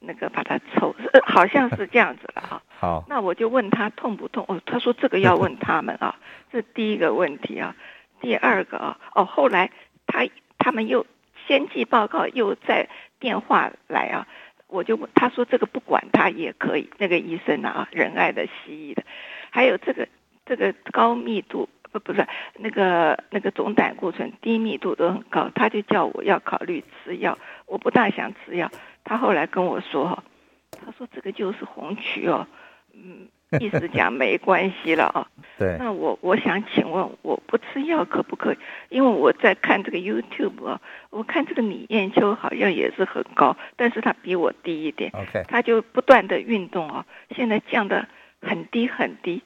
[0.00, 2.62] 那个把它抽，好像是这样子了啊。
[2.78, 4.44] 好，那我就问他痛不痛？
[4.46, 6.16] 哦，他说这个要问他们啊，
[6.52, 7.74] 这第一个问题啊。
[8.20, 9.70] 第二个啊，哦，后来
[10.06, 11.06] 他他们又
[11.46, 14.28] 先寄报告，又在电话来啊，
[14.74, 19.04] 我就他说这个不管他也可以，那个医生啊，仁爱的西医的，
[19.50, 20.08] 还有这个
[20.44, 21.68] 这个高密度。
[21.92, 22.26] 不不是
[22.58, 28.68] 那个那个总胆固醇低密度都很高，他就叫我要考虑吃药，我不大想吃药。
[29.04, 30.24] 他后来跟我说，
[30.72, 32.48] 他说这个就是红曲哦，
[32.92, 33.28] 嗯，
[33.60, 35.26] 意思讲没关系了啊。
[35.58, 35.76] 对。
[35.78, 38.58] 那我我想请问，我不吃药可不可以？
[38.88, 45.10] 因为我在看这个 YouTube 啊，我看这个李艳秋好像也是很高，但是她比我低一点。
[45.14, 45.42] OK。
[45.48, 48.06] 她就不断的运动啊，现在降的
[48.40, 49.42] 很低很低。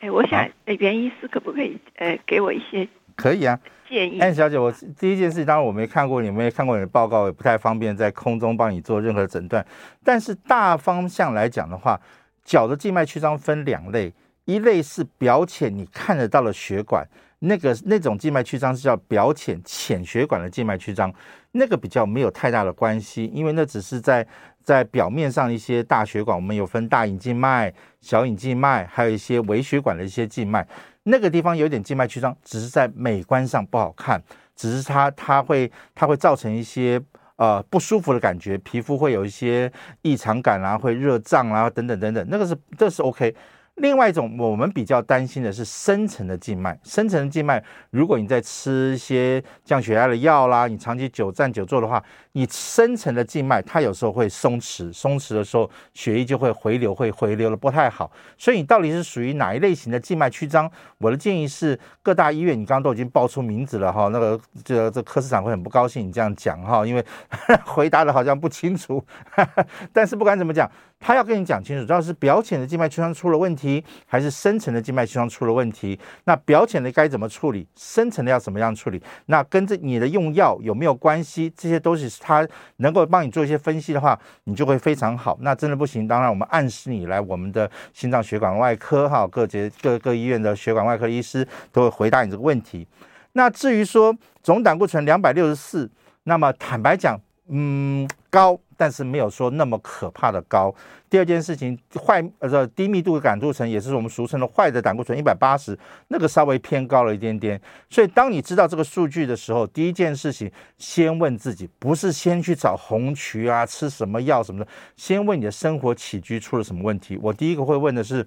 [0.00, 3.56] 哎，我想，袁医师可不可以呃给我一些可以啊
[3.88, 4.18] 建议？
[4.18, 9.64] 安小姐，我第一件事，当然我没看过你，没看过你的报告，也不太方便在空中帮你做任何诊断。
[10.02, 12.00] 但是大方向来讲的话，
[12.44, 14.12] 脚的静脉曲张分两类，
[14.44, 17.06] 一类是表浅你看得到的血管，
[17.38, 21.12] 那个那种静脉曲张是叫表浅浅血管的静脉曲张，
[21.52, 24.26] 那个比较没有太大的关系，因为那只是在
[24.62, 30.66] 在表面上一些大血管，我们有分大隐静脉、小隐静脉，还有一些微血管的一些静脉，
[31.04, 34.22] 那个地方有点静脉曲张，只是在美观上不好看，
[34.56, 37.00] 只是它它会它会造成一些。
[37.42, 39.68] 呃，不舒服的感觉，皮肤会有一些
[40.02, 43.34] 异常感啊，会热胀啊，等等等等，那个是这是 OK。
[43.76, 46.78] 另外一种，我们比较担心的是深层的静脉。
[46.84, 52.00] 深层的静脉，如果你在吃一些降血压的药啦，你长期久站久坐的话，
[52.32, 58.12] 你深层的静脉它有时候会松弛，松弛的时候血液就会回流，会回流的不太好。
[58.36, 60.70] 所以你到底是属于哪一类型的静脉曲张？
[60.98, 67.04] 我的建议是，各大医院你刚刚都已经报出名字了哈，那个这这科室长会很不高兴你这样讲哈，因为
[67.64, 69.02] 回答的好像不清楚。
[69.92, 70.70] 但是不管怎么讲。
[71.04, 73.61] 他要跟你讲清楚，主要是表浅的静脉曲张出了问题，
[74.06, 75.98] 还是深层的静脉曲张出了问题？
[76.24, 77.66] 那表浅的该怎么处理？
[77.76, 79.02] 深层的要怎么样处理？
[79.26, 81.52] 那跟着你的用药有没有关系？
[81.56, 82.46] 这些都是他
[82.76, 85.36] 能够帮你做一些分析的话，你就会非常好。
[85.40, 92.86] 那真的不行，当然我们暗示你来我们的心脏血管外科哈，各节各各医院的血管外科医师都会回答你这个问题。
[93.32, 95.90] 那至于说总胆固醇两百六十四，
[96.24, 98.58] 那么坦白讲，嗯，高。
[98.82, 100.74] 但是没有说那么可怕的高。
[101.08, 107.60] 第二件事情，坏呃低密度的胆固醇也是我们俗称的坏的胆固醇，一百八十，那个稍微偏高了一点点。
[107.88, 117.16] 所以当你知道这个数据的时候，第一件事情先问自己，不是先去找红曲啊，吃什么药什么的，先问你的生活起居出了什么问题。
[117.22, 118.26] 我第一个会问的是。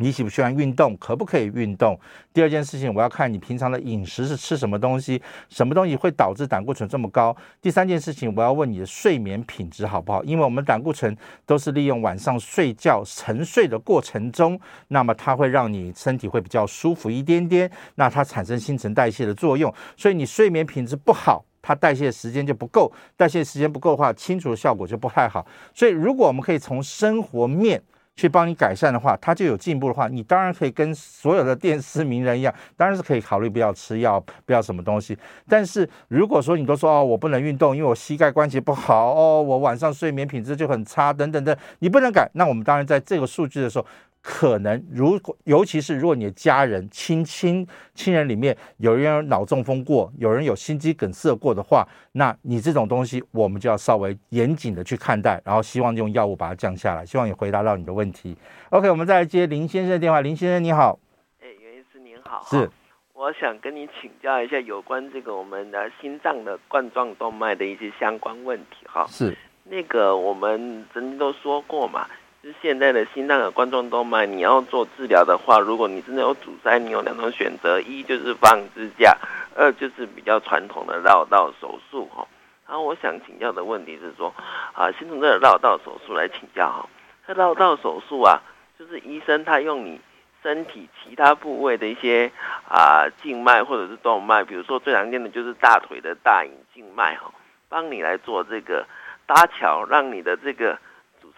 [0.00, 0.96] 你喜不喜欢运动？
[0.96, 1.98] 可不可以运动？
[2.32, 7.36] 第二件事情，我要看你平常的饮食是吃什么东西，什么东西会导致胆固醇这么高？
[7.60, 10.24] 第三件事情，我要问你的睡眠品质好不好？
[10.24, 14.58] 因为我们胆固醇都是利用晚上睡觉沉睡的过程中，
[14.88, 25.46] 那么它会让你身体会比较舒服一点点，那它产生新陈代谢的作用，所以你睡眠品质不好，它代谢时间就不够，代谢时间不够的话，清除的效果就不太好。
[25.74, 27.82] 所以如果我们可以从生活面，
[28.16, 35.16] 去帮你改善的话，他就有进步的话，你当然可以跟所有的电视名人一样，当然是可以考虑不要吃药，不要什么东西。
[35.48, 43.86] 但是如果说你都说哦，我不能运动，因为我膝盖关节不好哦，我晚上睡眠品质就很差，等等等，你不能改，那我们当然在这个数据的时候。
[44.22, 57.04] 可能，如果尤其是如果你的家人、亲亲亲人里面有人有脑中风过，有人有心肌梗塞过的话，那你这种东西我们就要稍微严谨的去看待，然后希望用药物把它降下来。
[57.06, 58.36] 希望你回答到你的问题。
[58.68, 60.20] OK，我们再来接林先生的电话。
[60.20, 60.98] 林先生你好，
[61.40, 62.70] 哎，袁医师您好，是，
[63.14, 69.06] 我想跟你请教一下有关这个我们的心脏的冠状动脉的一些相关问题哈。
[69.08, 72.06] 是，那个我们曾经都说过嘛。
[72.42, 79.14] 就是现在的心脏的冠状动脉，你要做治疗的话，如果你真的有阻塞，你有两种选择：一就是放支架，
[79.54, 82.06] 二就是比较传统的绕道手术。
[82.06, 82.26] 哈，
[82.66, 84.32] 然后我想请教的问题是说，
[84.72, 86.88] 啊，先从这个绕道手术来请教哈。
[87.26, 88.40] 这绕道手术啊，
[88.78, 90.00] 就是医生他用你
[90.42, 92.32] 身体其他部位的一些
[92.66, 97.30] 啊静脉或者是动脉，比如说最常见的就是大腿的大隐静脉哈，
[97.68, 98.86] 帮你来做这个
[99.26, 100.78] 搭桥，让你的这个。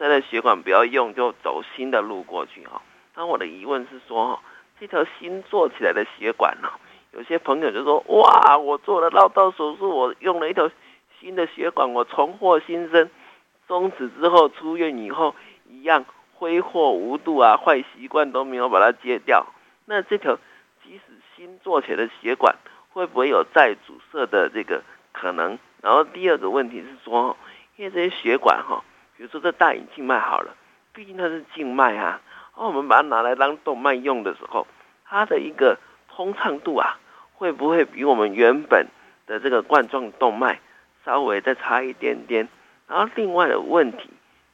[0.02, 2.82] 塞的血管不要用，就走新的路过去哈。
[3.14, 4.40] 那我的疑问是说，
[4.80, 6.68] 这条新做起来的血管呢，
[7.12, 10.68] 有些朋友就说，哇，我做了绕道手术，我用了一条
[11.20, 13.08] 新的血管，我重获新生。
[13.68, 15.36] 从此之后出院以后，
[15.68, 19.46] 一样挥霍无度啊，坏习惯都没有把它戒掉。
[19.84, 20.36] 那这条
[20.82, 22.56] 即使新做起来的血管，
[22.90, 25.60] 会不会有再阻塞的这个可能？
[25.80, 27.36] 然后第二个问题是说，
[27.76, 28.82] 因为这些血管哈。
[29.22, 30.52] 比如说这大隐静脉好了，
[30.92, 32.20] 毕竟它是静脉啊，
[32.56, 34.66] 而我们把它拿来当动脉用的时候，
[35.04, 36.98] 它的一个通畅度啊，
[37.34, 38.88] 会不会比我们原本
[39.28, 40.58] 的这个冠状动脉
[41.04, 42.48] 稍微再差一点点？
[42.88, 44.10] 然后另外的问题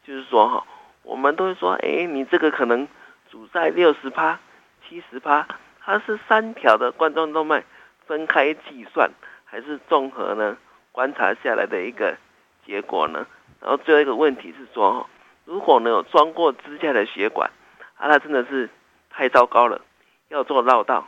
[0.06, 0.66] 就是说哈，
[1.02, 2.86] 我们都会说，哎，你这个可能
[3.30, 4.38] 阻塞六十趴、
[4.86, 5.48] 七十趴，
[5.80, 7.64] 它是三条的冠状动脉
[8.06, 9.10] 分开计算，
[9.46, 10.58] 还是综合呢？
[10.92, 12.18] 观察下来的一个
[12.66, 13.26] 结果呢？
[13.60, 15.08] 然后最后一个问题是说，
[15.44, 17.50] 如果呢有装过支架的血管，
[17.96, 18.68] 啊，那真的是
[19.10, 19.80] 太糟糕了，
[20.28, 21.06] 要做绕道，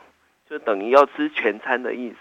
[0.48, 2.16] 就等于要吃全餐的意思。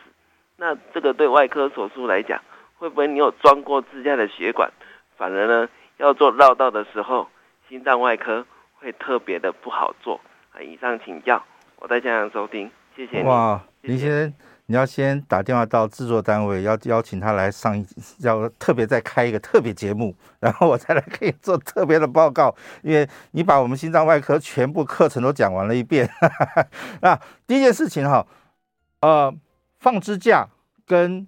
[0.58, 2.42] 那这个对外科手术来讲，
[2.78, 4.72] 会不会你有装过支架的血管，
[5.18, 7.28] 反而呢要做绕道的时候，
[7.68, 10.20] 心脏外科会特别的不好做？
[10.52, 11.44] 啊，以上请教，
[11.78, 13.28] 我在家长收听，谢谢你。
[13.28, 14.34] 哇，林先生。
[14.72, 17.84] 你要先打电话到制作单位，要邀请他来上一，
[18.20, 22.56] 要特别再开一个特别节目， 然后我才来可以做特别的报告。
[22.84, 26.08] 因为你把我们心脏外科全部课程都讲完了一遍。
[27.02, 28.24] 那第一件事情哈，
[29.02, 29.34] 呃，
[29.80, 30.48] 放支架
[30.86, 31.28] 跟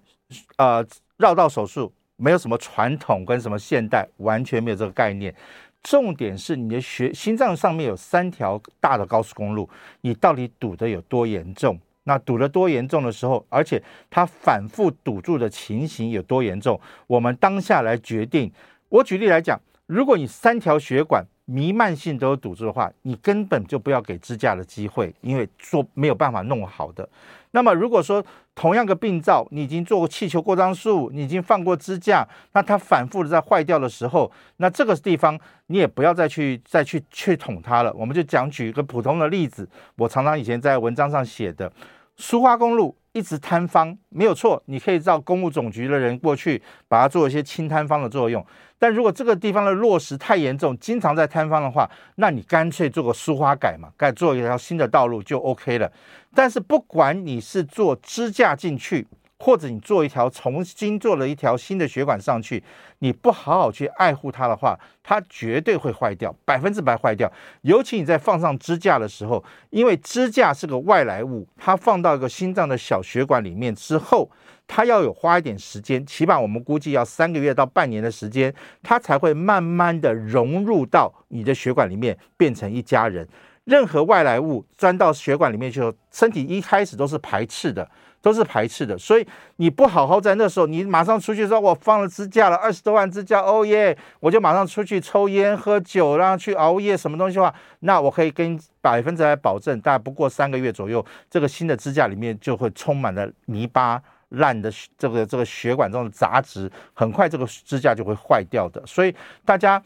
[0.58, 0.86] 呃
[1.18, 5.34] 绕道手术没有什么传统跟什么现代，完全没有这个概念。
[5.82, 9.68] 重点是你的血心脏上面有三条大的高速公路，
[10.02, 11.80] 你到底堵得有多严重？
[12.04, 16.80] 那堵得多严重的时候，而且它反复堵住的情形有多严重？
[17.08, 18.52] 我们当下来决定。
[18.90, 19.60] 我举例来讲，
[19.92, 27.08] 如果你三条血管弥漫性都有堵住的话，你根本就不要给支架的机会，因为做没有办法弄好的。
[27.52, 28.26] 那么如果说
[28.56, 37.92] 同样个病灶，你已经做过气球扩张术，你已经放过支架，那它反复的在坏掉的时候，那这个地方你也不要再去再去去捅它了。
[37.92, 41.70] 我们就讲举一个普通的例子，我常常以前在文章上写的，
[42.16, 42.96] 苏花公路。
[43.14, 48.42] 一直坍方没有错，你可以找公务总局的人过去把它做一些清坍方的作用。
[48.82, 55.92] 但如果这个地方的落实太严重，经常在坍方的话，那你干脆做个疏花改嘛，改做一条新的道路就 OK 了。
[56.34, 59.06] 但是不管你是做支架进去，
[59.44, 62.64] 或者你做一条重新做了一条新的血管上去，
[63.00, 67.32] 你不好好去爱护它的话，它绝对会坏掉，百分之百坏掉。
[67.62, 74.30] 尤其你在放上支架的时候，因为支架是个外来物，它放到一个心脏的小血管里面之后，
[74.68, 83.28] 它要有花一点时间，起码我们估计要三个月到半年的时间，它才会慢慢的融入到你的血管里面，变成一家人。
[83.64, 87.90] 任何外来物钻到血管里面去，身体一开始都是排斥的。
[88.22, 108.82] 都是排斥的，所以你不好好在那时候，你马上出去说，我放了支架了，二十多万支架，哦耶，我就马上出去抽烟喝酒，然后去熬夜，什么东西的话，那我可以跟百分之百保证，大概不过三个月左右，这个新的支架里面就会充满了泥巴、烂的这个这个血管中的杂质，很快这个支架就会坏掉的。
[108.86, 109.82] 所以大家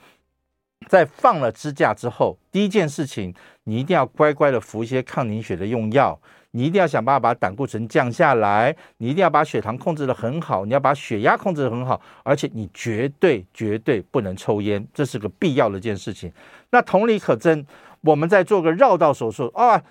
[0.89, 6.19] 在放了支架之后，第一件事情，你一定要乖乖的服一些抗凝血的用药。
[6.56, 16.32] 你一定要想办法把胆固醇降下来，你一定要把血糖控制得很好，你要把血压控制得很好，而且你绝对绝对不能抽烟，这是个必要的一件事情。
[16.70, 17.65] 那同理可证，
[18.00, 19.84] 我们在做个绕道手术啊，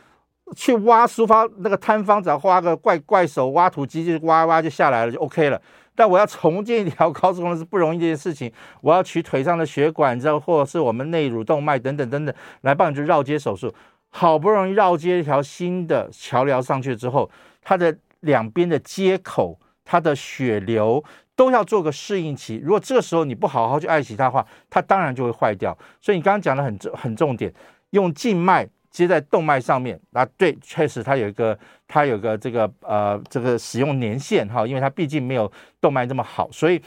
[0.56, 5.60] 去挖苏发那个摊方，只要挖个怪怪手挖土机就挖挖就下来了，就 OK 了。
[5.94, 8.50] 但我要重建一条高速公路是不容易的一件事情，
[8.80, 13.72] 我要取腿上的血管，知道，或者是我们内乳动脉等等等等，来帮你去绕接手术。
[14.16, 17.28] 好不容易绕接一条新的桥梁上去之后，
[17.60, 21.02] 它的两边的接口，它的血流
[21.34, 22.60] 都要做个适应期。
[22.62, 25.76] 如果这个时候你不好好去爱惜它的话，它当然就会坏掉。
[26.00, 27.52] 所以你刚刚讲的很重很重点，
[27.90, 35.50] 用静脉接在动脉上面，那，对，确实它有一个它有个这个呃这个使用年限哈，因为它毕竟没有
[35.80, 36.80] 动脉这么好，所以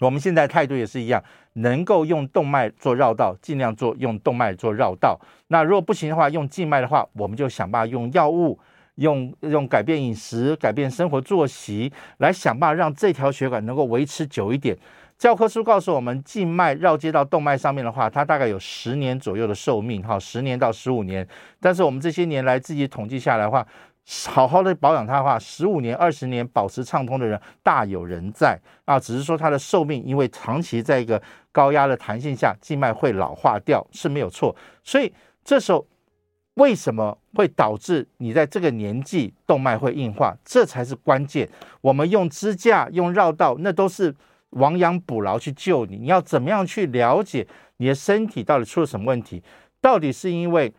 [0.00, 1.22] 我们现在态度也是一样。
[1.58, 5.18] 能够用动脉做绕道，尽量做用动脉做绕道。
[5.48, 8.58] 那如果不行的话，用静脉的话，我们就想办法用药物，
[8.96, 14.76] 用用改变饮食、改变生活作息，来想办法让这条血管能够维持久一点。
[15.18, 21.26] 教科书告诉我们，静脉绕接到动脉上面的话，它大概有十年左右的寿命，哈，十年到十五年。
[21.58, 23.66] 但是我们这些年来自己统计下来的话，
[24.10, 28.98] 好好的保养它的话，十五年、二十年保持畅通的人大有人在啊。
[28.98, 34.56] 只是说它的寿命，因为长期在一个高压的弹性下，静脉会老化掉是没有错。
[34.82, 35.12] 所以
[35.44, 35.86] 这时候
[36.54, 40.34] 为什么会导致你在这个年纪动脉会硬化？
[40.42, 41.46] 这才是关键。
[41.82, 44.14] 我们用支架、用绕道，那都是
[44.50, 45.98] 亡羊补牢去救你。
[45.98, 49.42] 你要怎么样去了解你的身体到底出了什么问题？
[49.82, 50.72] 到底是因为？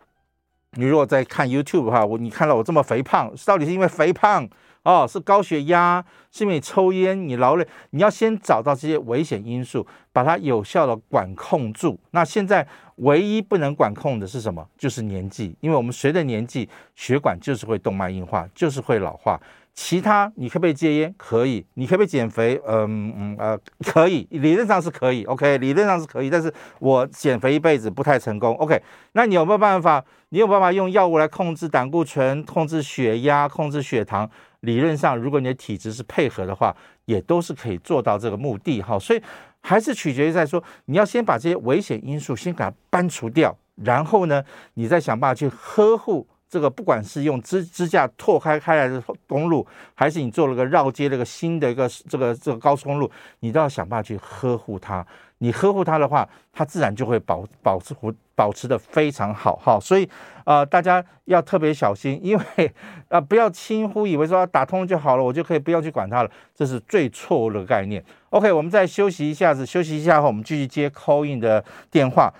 [0.76, 4.48] 你如果在看 YouTube 哈，我你看到我这么肥胖，到底是因为肥胖
[4.84, 7.66] 哦，是高血压，是因为你抽烟、你劳累？
[7.90, 11.98] 你要先找到这些危险因素，把它有效的管控住。
[12.12, 14.64] 那现在唯一不能管控的是什么？
[14.78, 19.40] 就是年纪，因为我们随着年纪，血管就是会动脉硬化，就是会老化。
[19.82, 21.14] 其他你可不可以戒烟？
[21.16, 21.64] 可以。
[21.72, 22.60] 你可不可以减肥？
[22.66, 25.24] 嗯嗯呃，可以，理论上是可以。
[25.24, 26.28] OK，理论上是可以。
[26.28, 28.54] 但是我减肥一辈子不太成功。
[28.56, 28.78] OK，
[29.12, 30.04] 那你有没有办法？
[30.28, 34.30] 你有办法用药物来控制胆固醇、控制血压、控制血糖？
[34.60, 36.76] 理论上，如果你的体质是配合的话，
[37.06, 38.82] 也都是可以做到这个目的。
[38.82, 39.22] 哈，所以
[39.62, 46.26] 还是取决于在说，你要先把这些危险因素先给它搬除掉，然后呢，你再想办法去呵护。
[46.50, 55.06] 这个不管是用支支架拓开开来的公路，还是你做了个绕街那个新的一个这个这个高速公路，你都要想办法去呵护它。
[55.38, 57.94] 你呵护它的话，它自然就会保保持
[58.34, 59.78] 保持的非常好哈。
[59.80, 60.06] 所以
[60.44, 62.74] 呃，大家要特别小心，因为
[63.08, 68.04] 啊、不要轻忽以为说打通就好了，我就可以不要去管它了，这是最错误的概念。
[68.30, 72.30] OK，我们再休息一下子，休息一下后，我们继续接 call in 的电话，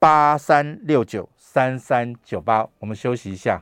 [0.00, 2.64] 八三六九三三九八。
[2.78, 3.60] 我们休息一下。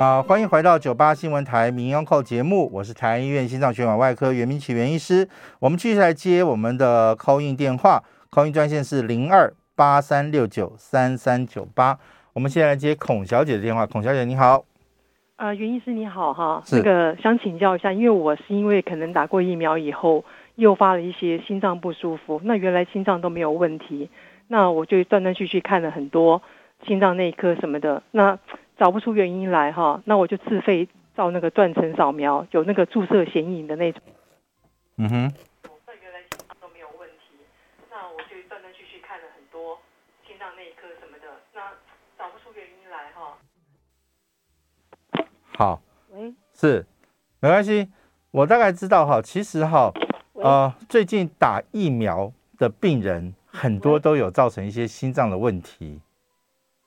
[0.00, 5.28] 啊、呃，欢迎回到九八新闻台民央扣节目，我是台安医院心脏血管外科袁明启袁医师。
[5.60, 11.96] 我们继续来接我们的 call in 电话，call in 专线是零二八三六九三三九八。
[12.32, 14.64] 我们现在来接孔小姐的电话，孔小姐你好。
[15.36, 20.24] 呃，袁医师你好哈，那个想请教一下，因为我是因为可能打过疫苗以后，
[20.56, 24.10] 诱发了一些心脏不舒服，那原来心脏都没有问题，
[24.48, 26.42] 那我就断断续续看了很多
[26.86, 28.38] 心脏内科什么的，那。
[28.78, 34.02] 找不出原因来哈，那我就自费照那个断层扫描，有那个注射显影的那种。
[34.96, 35.32] 嗯哼。
[35.86, 37.36] 那原来心脏都没有问题，
[37.90, 39.78] 那我就断断续续看了很多
[40.26, 41.60] 心脏内科什么的，那
[42.18, 43.38] 找不出原因来哈。
[45.56, 45.80] 好。
[46.10, 46.34] 喂。
[46.52, 46.84] 是，
[47.38, 47.88] 没关系，
[48.32, 49.92] 我大概知道哈，其实哈，
[50.32, 56.00] 呃，最近打疫苗的病人很多都有造成一些心脏的问题，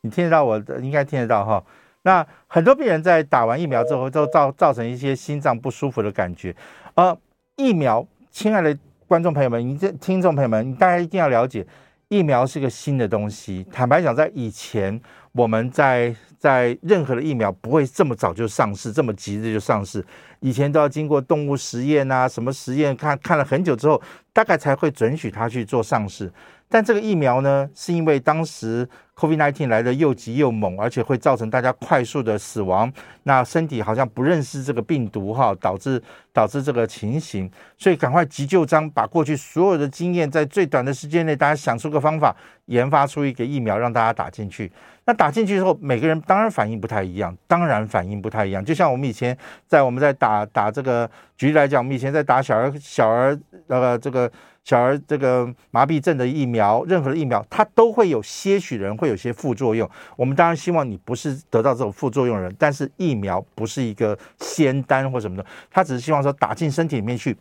[0.05, 0.79] 你听得到我的？
[0.79, 1.63] 应该听得到哈。
[2.03, 6.55] 那很多病人在打完疫苗之后，都造造成一些心脏不舒服的感觉。
[6.93, 7.17] 呃，
[7.55, 8.77] 疫苗，亲爱的
[9.07, 11.65] 观众朋友们，你这听众朋友们，你大家一定要了解，
[12.09, 13.65] 疫苗是个新的东西。
[13.71, 15.01] 坦白讲，在以前，
[15.31, 20.05] 我们在在任何的疫苗不会这么早就上市，这么急着就上市。
[20.41, 23.99] 以前都要经过动物实验啊，什么实验，看看了很久之后，
[24.31, 26.31] 大概才会准许它去做上市。
[26.69, 28.87] 但这个疫苗呢，是因为当时
[29.17, 32.91] COVID-19 来的又急又猛，而且会造成大家快速的死亡。
[33.23, 36.01] 那身体好像不认识这个病毒哈，导致
[36.33, 42.35] 导致这个情形，所以赶快急就章，把过去所有的经验，在最短的时间内，大家想出个方法，
[42.65, 44.69] 研发出一个疫苗，让大家打进去。
[45.05, 48.63] 那打进去之后，每个人当然反应不太一样，当然反应不太一样。
[48.63, 54.29] 就像我们以前在我们在打打这个，举例来讲，我们以前在打小儿小儿呃这个。
[54.65, 59.89] 小儿这个麻痹症的疫苗，任何的疫苗，它都会有些许人会会有些副作用。
[60.17, 67.37] 我们当然希望你不是得到这种副作用的人，但是疫苗不是一个仙丹或什么的，他只是希望说打进身体里面去，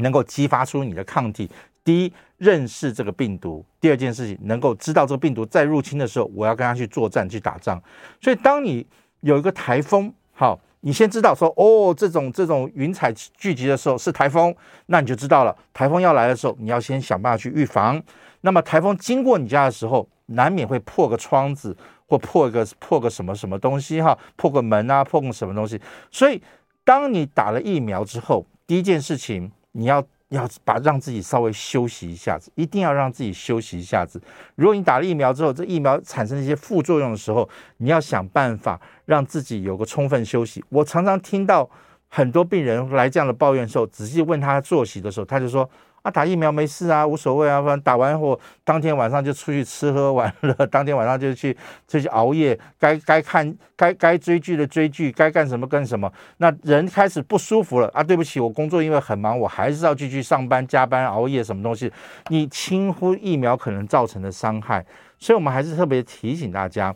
[0.00, 1.50] 能够激发出你的抗体。
[1.82, 7.82] 第一，认识这个病毒；第二件事情，能够知道这个病毒在入侵的时候，我要跟他去作战去打仗。
[8.20, 8.86] 所以，当你
[9.20, 10.60] 有一个台风，好。
[10.86, 14.54] 你先知道说哦，这种这种云彩聚集的时候是台风，
[14.84, 15.56] 那你就知道了。
[15.72, 18.02] 台风要来的时候，你要先想办法去预防。
[18.42, 25.80] 那么台风经过你家的时候，难免会破个窗子或破个破个什么什么东西哈，破个门啊，破个什么东西。
[26.10, 26.42] 所以，
[26.84, 30.04] 当你打了疫苗之后，第一件事情你要。
[30.30, 34.20] 要把让自己稍微休息一下子，一定要让自己休息一下子。
[34.56, 40.64] 如果你打了疫苗之后，这疫苗产生一些副作用的时候，你要想办法让自己有个充分休息。
[40.70, 41.68] 我常常听到
[42.08, 45.68] 很多病人来这样的抱怨的时候，仔细问他作息的时候，他就说。
[46.04, 47.62] 啊，打疫苗没事啊，无所谓啊。
[47.62, 51.56] 反正打完后，当天晚上就出去吃喝玩乐， 当天晚上就去
[51.88, 56.12] 出去熬夜，该该看该该追剧的追剧，该干什么干什么。
[56.36, 61.90] 那人开始不舒服了啊，对不起，我工作因为很忙，我还是要继续上班加班熬夜什么东西。
[62.28, 64.84] 你轻忽疫苗可能造成的伤害，
[65.18, 66.94] 所以我们还是特别提醒大家，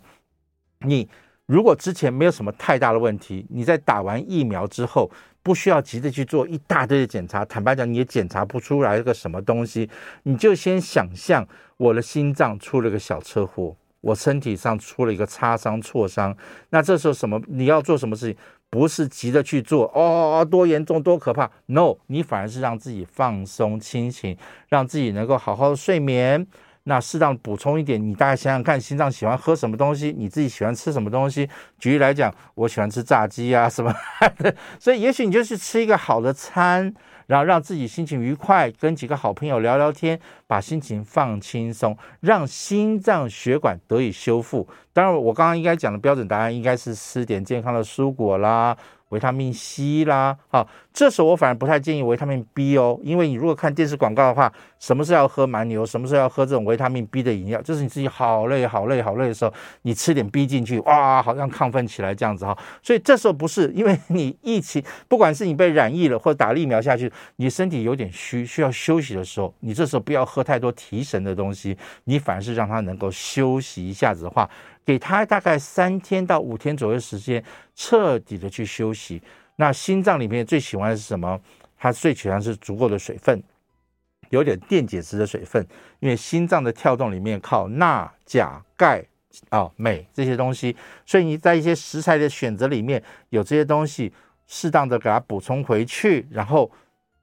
[0.81, 1.09] 你
[1.49, 5.11] 如果之前没有什么太大的问题，你在打完疫苗之后。
[5.41, 9.89] 不需要急着去做一大堆的检查，坦白讲，你也检查不出来个什么东西。
[10.25, 11.47] 你就先想象
[11.79, 16.37] 我的心脏出了个小车祸，我身体上出了一个擦伤、挫伤。
[16.69, 17.41] 那这时候什么？
[17.47, 18.37] 你要做什么事情？
[18.69, 24.37] 不是急着去做哦，多严重、多可怕？No，你反而是让自己放松、清醒，
[24.69, 26.47] 让自己能够好好的睡眠。
[26.89, 30.15] 那适当补充一点，你大概想想看，心脏喜欢喝什么东西？
[30.17, 31.47] 你自己喜欢吃什么东西？
[31.79, 33.95] 举例来讲，我喜欢吃炸鸡啊什么
[34.39, 36.95] 的， 所以也许你就去吃一个好的餐，
[37.27, 44.67] 然后让自己心情愉快，跟几个好朋友聊聊天，把心情放轻松，让心脏血管得以修复。
[44.95, 48.75] 当然，我刚刚应该讲的标准答案应该是吃点健康的蔬果啦。
[49.11, 59.53] 维他命 C 啦，好，这时候我反而不太建议维他命 B 哦，因为你如果看电视广告的话，什么时候要喝蛮牛，什么时候要喝这种维他命 B 的饮料，就是你自己好累、好累、好累的时候，
[59.83, 62.57] 你吃点 B 进去，哇，好像亢奋起来这样子哈。
[62.83, 74.49] 所以这时候不是，因为你疫情，不管是你被染疫了或者打疫苗下去，你身体有点虚，需要休息的时候，你这时候不要喝太多提神的东西，你反而是让它能够休息一下子的话。
[74.89, 79.21] 给他大概三天到五天左右时间，彻底的去休息。
[79.57, 81.39] 那心脏里面最喜欢的是什么？
[81.77, 83.43] 它最喜欢是足够的水分，
[84.31, 85.63] 有点电解质的水分，
[86.01, 89.05] 因为心脏的跳动里面靠钠、钾、钙
[89.51, 90.75] 啊、镁这些东西，
[91.05, 94.11] 所以你在一些食材的选择里面有这些东西，
[94.47, 96.71] 适当的给它补充回去，然后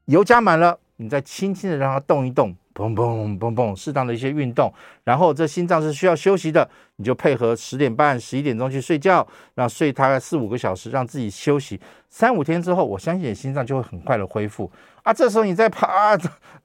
[0.05, 2.55] 油加满了，你再轻轻的让它动一动。
[2.75, 4.71] 砰砰砰砰，适当的一些运动，
[5.05, 14.69] 然后这心脏是需要休息的，你就配合十点半、十一点钟去睡觉，让睡大概四五个小时，让自己休息三五天之后，我相信你心脏就会很快的恢复
[15.03, 15.13] 啊。
[15.13, 16.17] 这时候你再跑啊，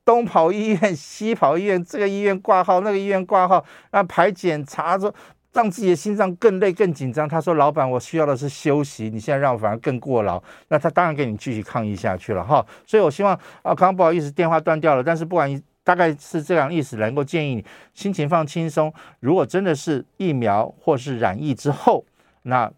[0.05, 5.15] 东跑医院、西跑医院，这个医院挂号，那个医院挂号，那，排检查着。
[5.53, 7.29] 让自己的心脏更累、更紧张。
[7.29, 10.41] 他说：“老板，我需要的是休息，你现在让我反而更过劳。”
[10.71, 12.65] 那他当然给你继续抗议下去了哈。
[12.87, 15.03] 所以我希望啊，刚刚不好意思，电话断掉了。
[15.03, 15.51] 但是不管
[15.91, 17.65] 大概是这样意思，能够建议你
[17.95, 18.95] 心情放轻松。
[19.19, 22.05] 如果真的是疫苗或是染疫之后，
[22.43, 22.71] 那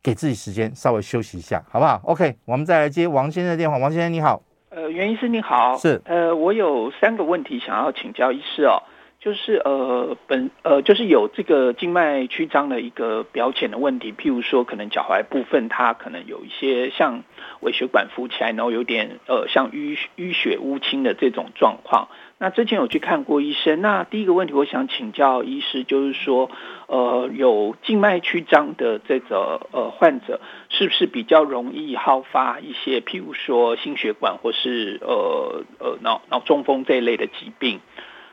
[0.00, 3.78] 给自己时间稍微休息一下，好不好？OK，我们再来接王先生的电话。
[3.78, 4.40] 王先生你好，
[4.70, 8.80] 呃，袁医师你好，是呃，我有三个问题想要请教医师哦。
[9.24, 17.22] 就是呃本呃就是有这个静脉曲张的一个表浅的问题，譬如说可能脚踝部分它可能有一些像
[17.60, 22.08] 微血管浮起来，然后有点呃像淤淤血乌青的这种状况。
[22.42, 26.50] 那之前有去看过医生，那第一个问题我想请教医师，就是说
[26.88, 37.78] 呃有静脉曲张的这个呃患者，是不是比较容易好发一些譬如说心血管或是呃呃脑脑中风这一类的疾病？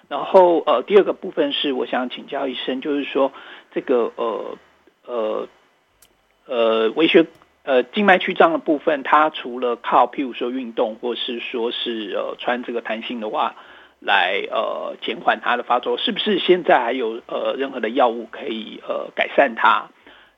[0.08, 3.32] 然后呃，第二个部分是我想请教医生，就是说
[3.76, 4.58] 这个呃
[5.06, 5.48] 呃
[6.48, 7.28] 呃微血
[7.62, 13.54] 呃静脉曲张的部分，它除了靠譬如说运动，或是说是呃穿这个弹性的袜
[14.00, 19.90] 来呃减缓它的发作，是不是现在还有呃任何的药物可以呃改善它？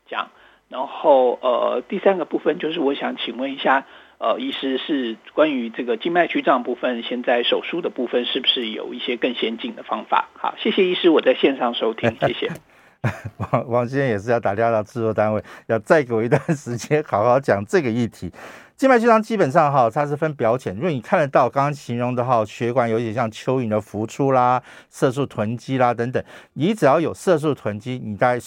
[0.07, 0.29] 这样，
[0.69, 3.85] 然后呃第三个部分就是我想请问一下。
[4.23, 10.29] 呃，医师是关于这个静脉曲张部分，现在手术的部分是不是有一些更先进的方法？
[10.37, 12.51] 好，谢谢医师，我在线上收听，谢谢。
[13.37, 18.31] 王王先生也是要打电话到制作单位，要再给我一段时间，好好讲这个议题。
[18.77, 26.23] 静脉曲张基本上哈，它是分表浅，因为你看得到刚刚形容的哈，血管有点像蚯蚓的浮出啦，色素囤积啦等等，
[26.53, 28.37] 你只要有色素囤积，你大。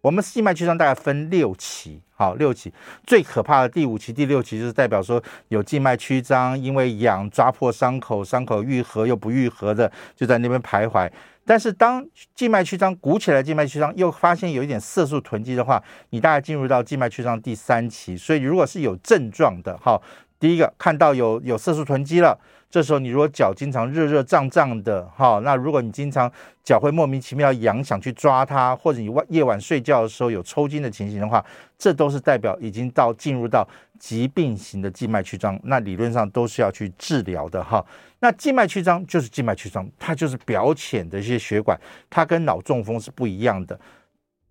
[0.00, 2.70] 我们静脉曲张大概分六期，好，六期，
[3.06, 11.10] 最可怕的第五期、第六期就是代表说有静脉曲张，因为痒抓破伤口，伤口愈合又不愈合的，就在那边徘徊。
[11.44, 18.16] 但是当静脉曲张鼓起来，静脉曲张又发现有一点色素囤积的话，你大概进入到静脉曲张第三期。
[18.16, 20.00] 所以如果是有症状的，哈，
[20.38, 22.38] 第一个看到有有色素囤积了。
[22.70, 26.28] 这时候你如果脚经常热热胀胀的，哈，那如果你经常
[26.64, 31.44] 脚会莫名其妙痒，想去抓它，或者你晚夜晚睡觉的时候有抽筋的情形的话，
[31.78, 33.64] 这都是代表已经到进入到
[34.00, 37.84] 疾病型的静脉曲张，那理论上都是要去治疗的，哈。
[38.18, 41.78] 那静脉曲张就是静脉曲张，它就是表浅的一些血管，
[42.10, 43.78] 它跟脑中风是不一样的，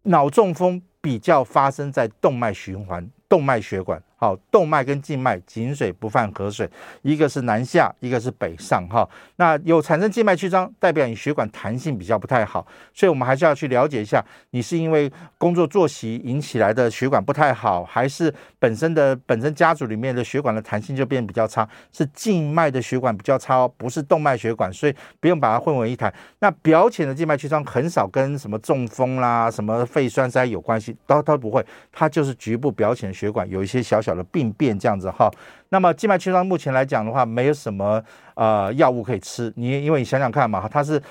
[0.03, 3.05] 脑中风比较发生在动脉循环。
[3.27, 6.69] 动脉血管，好，动脉跟静脉井水不犯河水，
[7.01, 9.05] 一个是南下，一个是北上，哈，
[9.35, 26.13] 那有产生静脉曲张，代表你血管弹性比较不太好，所以我们还是要去了解一下，你是因为工作作息引起来的血管不太好，还是本身的本身家族里面的血管的弹性就变比较差，是静脉的血管比较差哦，不是动脉血管，所以不用把它混为一谈。
[26.39, 35.31] 那表浅的静脉曲张很少跟什么中风啦、什么肺栓塞有关系，都都不会，它就是局部表浅的血管有一些小小病变这样子哈，
[35.69, 38.03] 那么静脉曲张目前来讲的话，没有什么
[38.35, 41.01] 呃药物可以吃，你因为你想想看嘛，它是。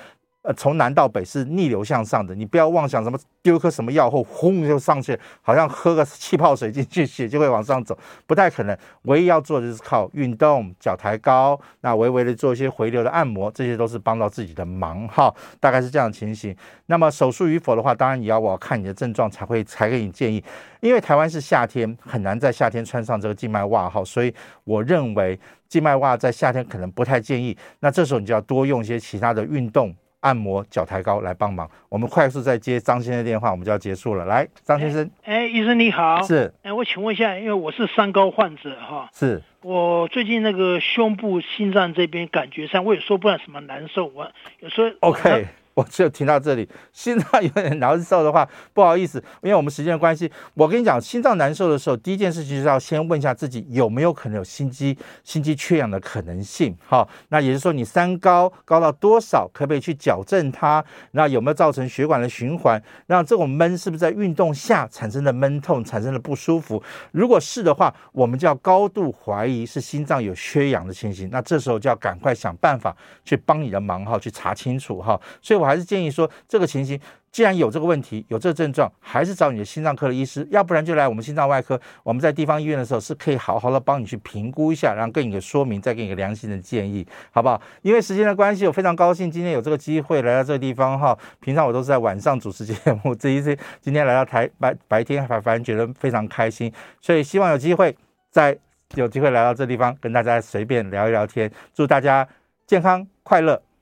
[0.43, 8.77] 呃，从南到北是逆流向上的，你不要妄想什么丢颗什么药后轰就上去，好像喝个气泡水进去，血就会往上走，不太可能。
[9.03, 16.53] 唯一要做的就是靠运动，脚抬高，那微微的做一些回流的按摩，这些都是帮到自己的忙哈，大概是这样的情形。
[16.87, 20.43] 那么手术与否的话，当然也要我要看你的症状才会才给你建议，
[20.81, 24.33] 因为台湾是夏天，很难在夏天穿上这个静脉袜哈，所以
[24.65, 25.39] 我认为
[25.69, 27.57] 静脉袜在夏天可能不太建议。
[27.79, 29.95] 那这时候你就要多用一些其他的运动。
[30.23, 34.25] 按摩脚抬高来帮忙，我们快速再接张先生电话，我们就要结束了。
[34.25, 39.41] 来，张先生，哎，哎，医生你好，是，哎，我请问一下，因为我是三高患者哈，是。
[39.61, 56.77] 我最近那个胸部、心脏这边感觉上，我也说不上什么难受，我有时候 OK，我就听到这里，心脏有点难受的话，不好意思，因为我们时间的关系，我跟你讲，心脏难受的时候，第一件事情是要先问一下自己有没有可能有心肌心肌缺氧的可能性。
[56.85, 60.85] 好，那也就是说你三高高到多少，可不可以去矫正它？
[61.11, 62.79] 那有没有造成血管的循环？
[63.07, 66.83] 让这种闷是不是在运动下产生的闷痛，产生的不舒服？
[67.11, 71.27] 如果是的话，我们就要高度怀疑是心脏有缺氧的情形。
[71.31, 72.95] 那这时候就要赶快想办法
[73.25, 75.19] 去帮你的忙哈，去查清楚哈。
[75.41, 75.62] 所以。
[75.63, 76.99] 我还是建议说，这个情形
[77.31, 81.79] 既然有这个问题，有这个症状，还是找你的心脏科的医师，要不然就来我们心脏外科。
[82.03, 87.59] 我们在地方医院的时候，是可以好好的帮你去评估一下，然后给你个说明，再给你个良心的建议，好不好？
[87.81, 91.17] 因为时间的关系，我非常高兴今天有这个机会来到这个地方哈。
[91.39, 97.95] 平常我都是在晚上主持节目，这一次今天来到台白白天，反反正觉得非常开心，所以希望有机会
[98.29, 98.55] 再
[98.95, 101.51] 有机会来到这地方跟大家随便聊一聊天。
[101.73, 102.27] 祝大家
[102.67, 103.72] 健康快乐。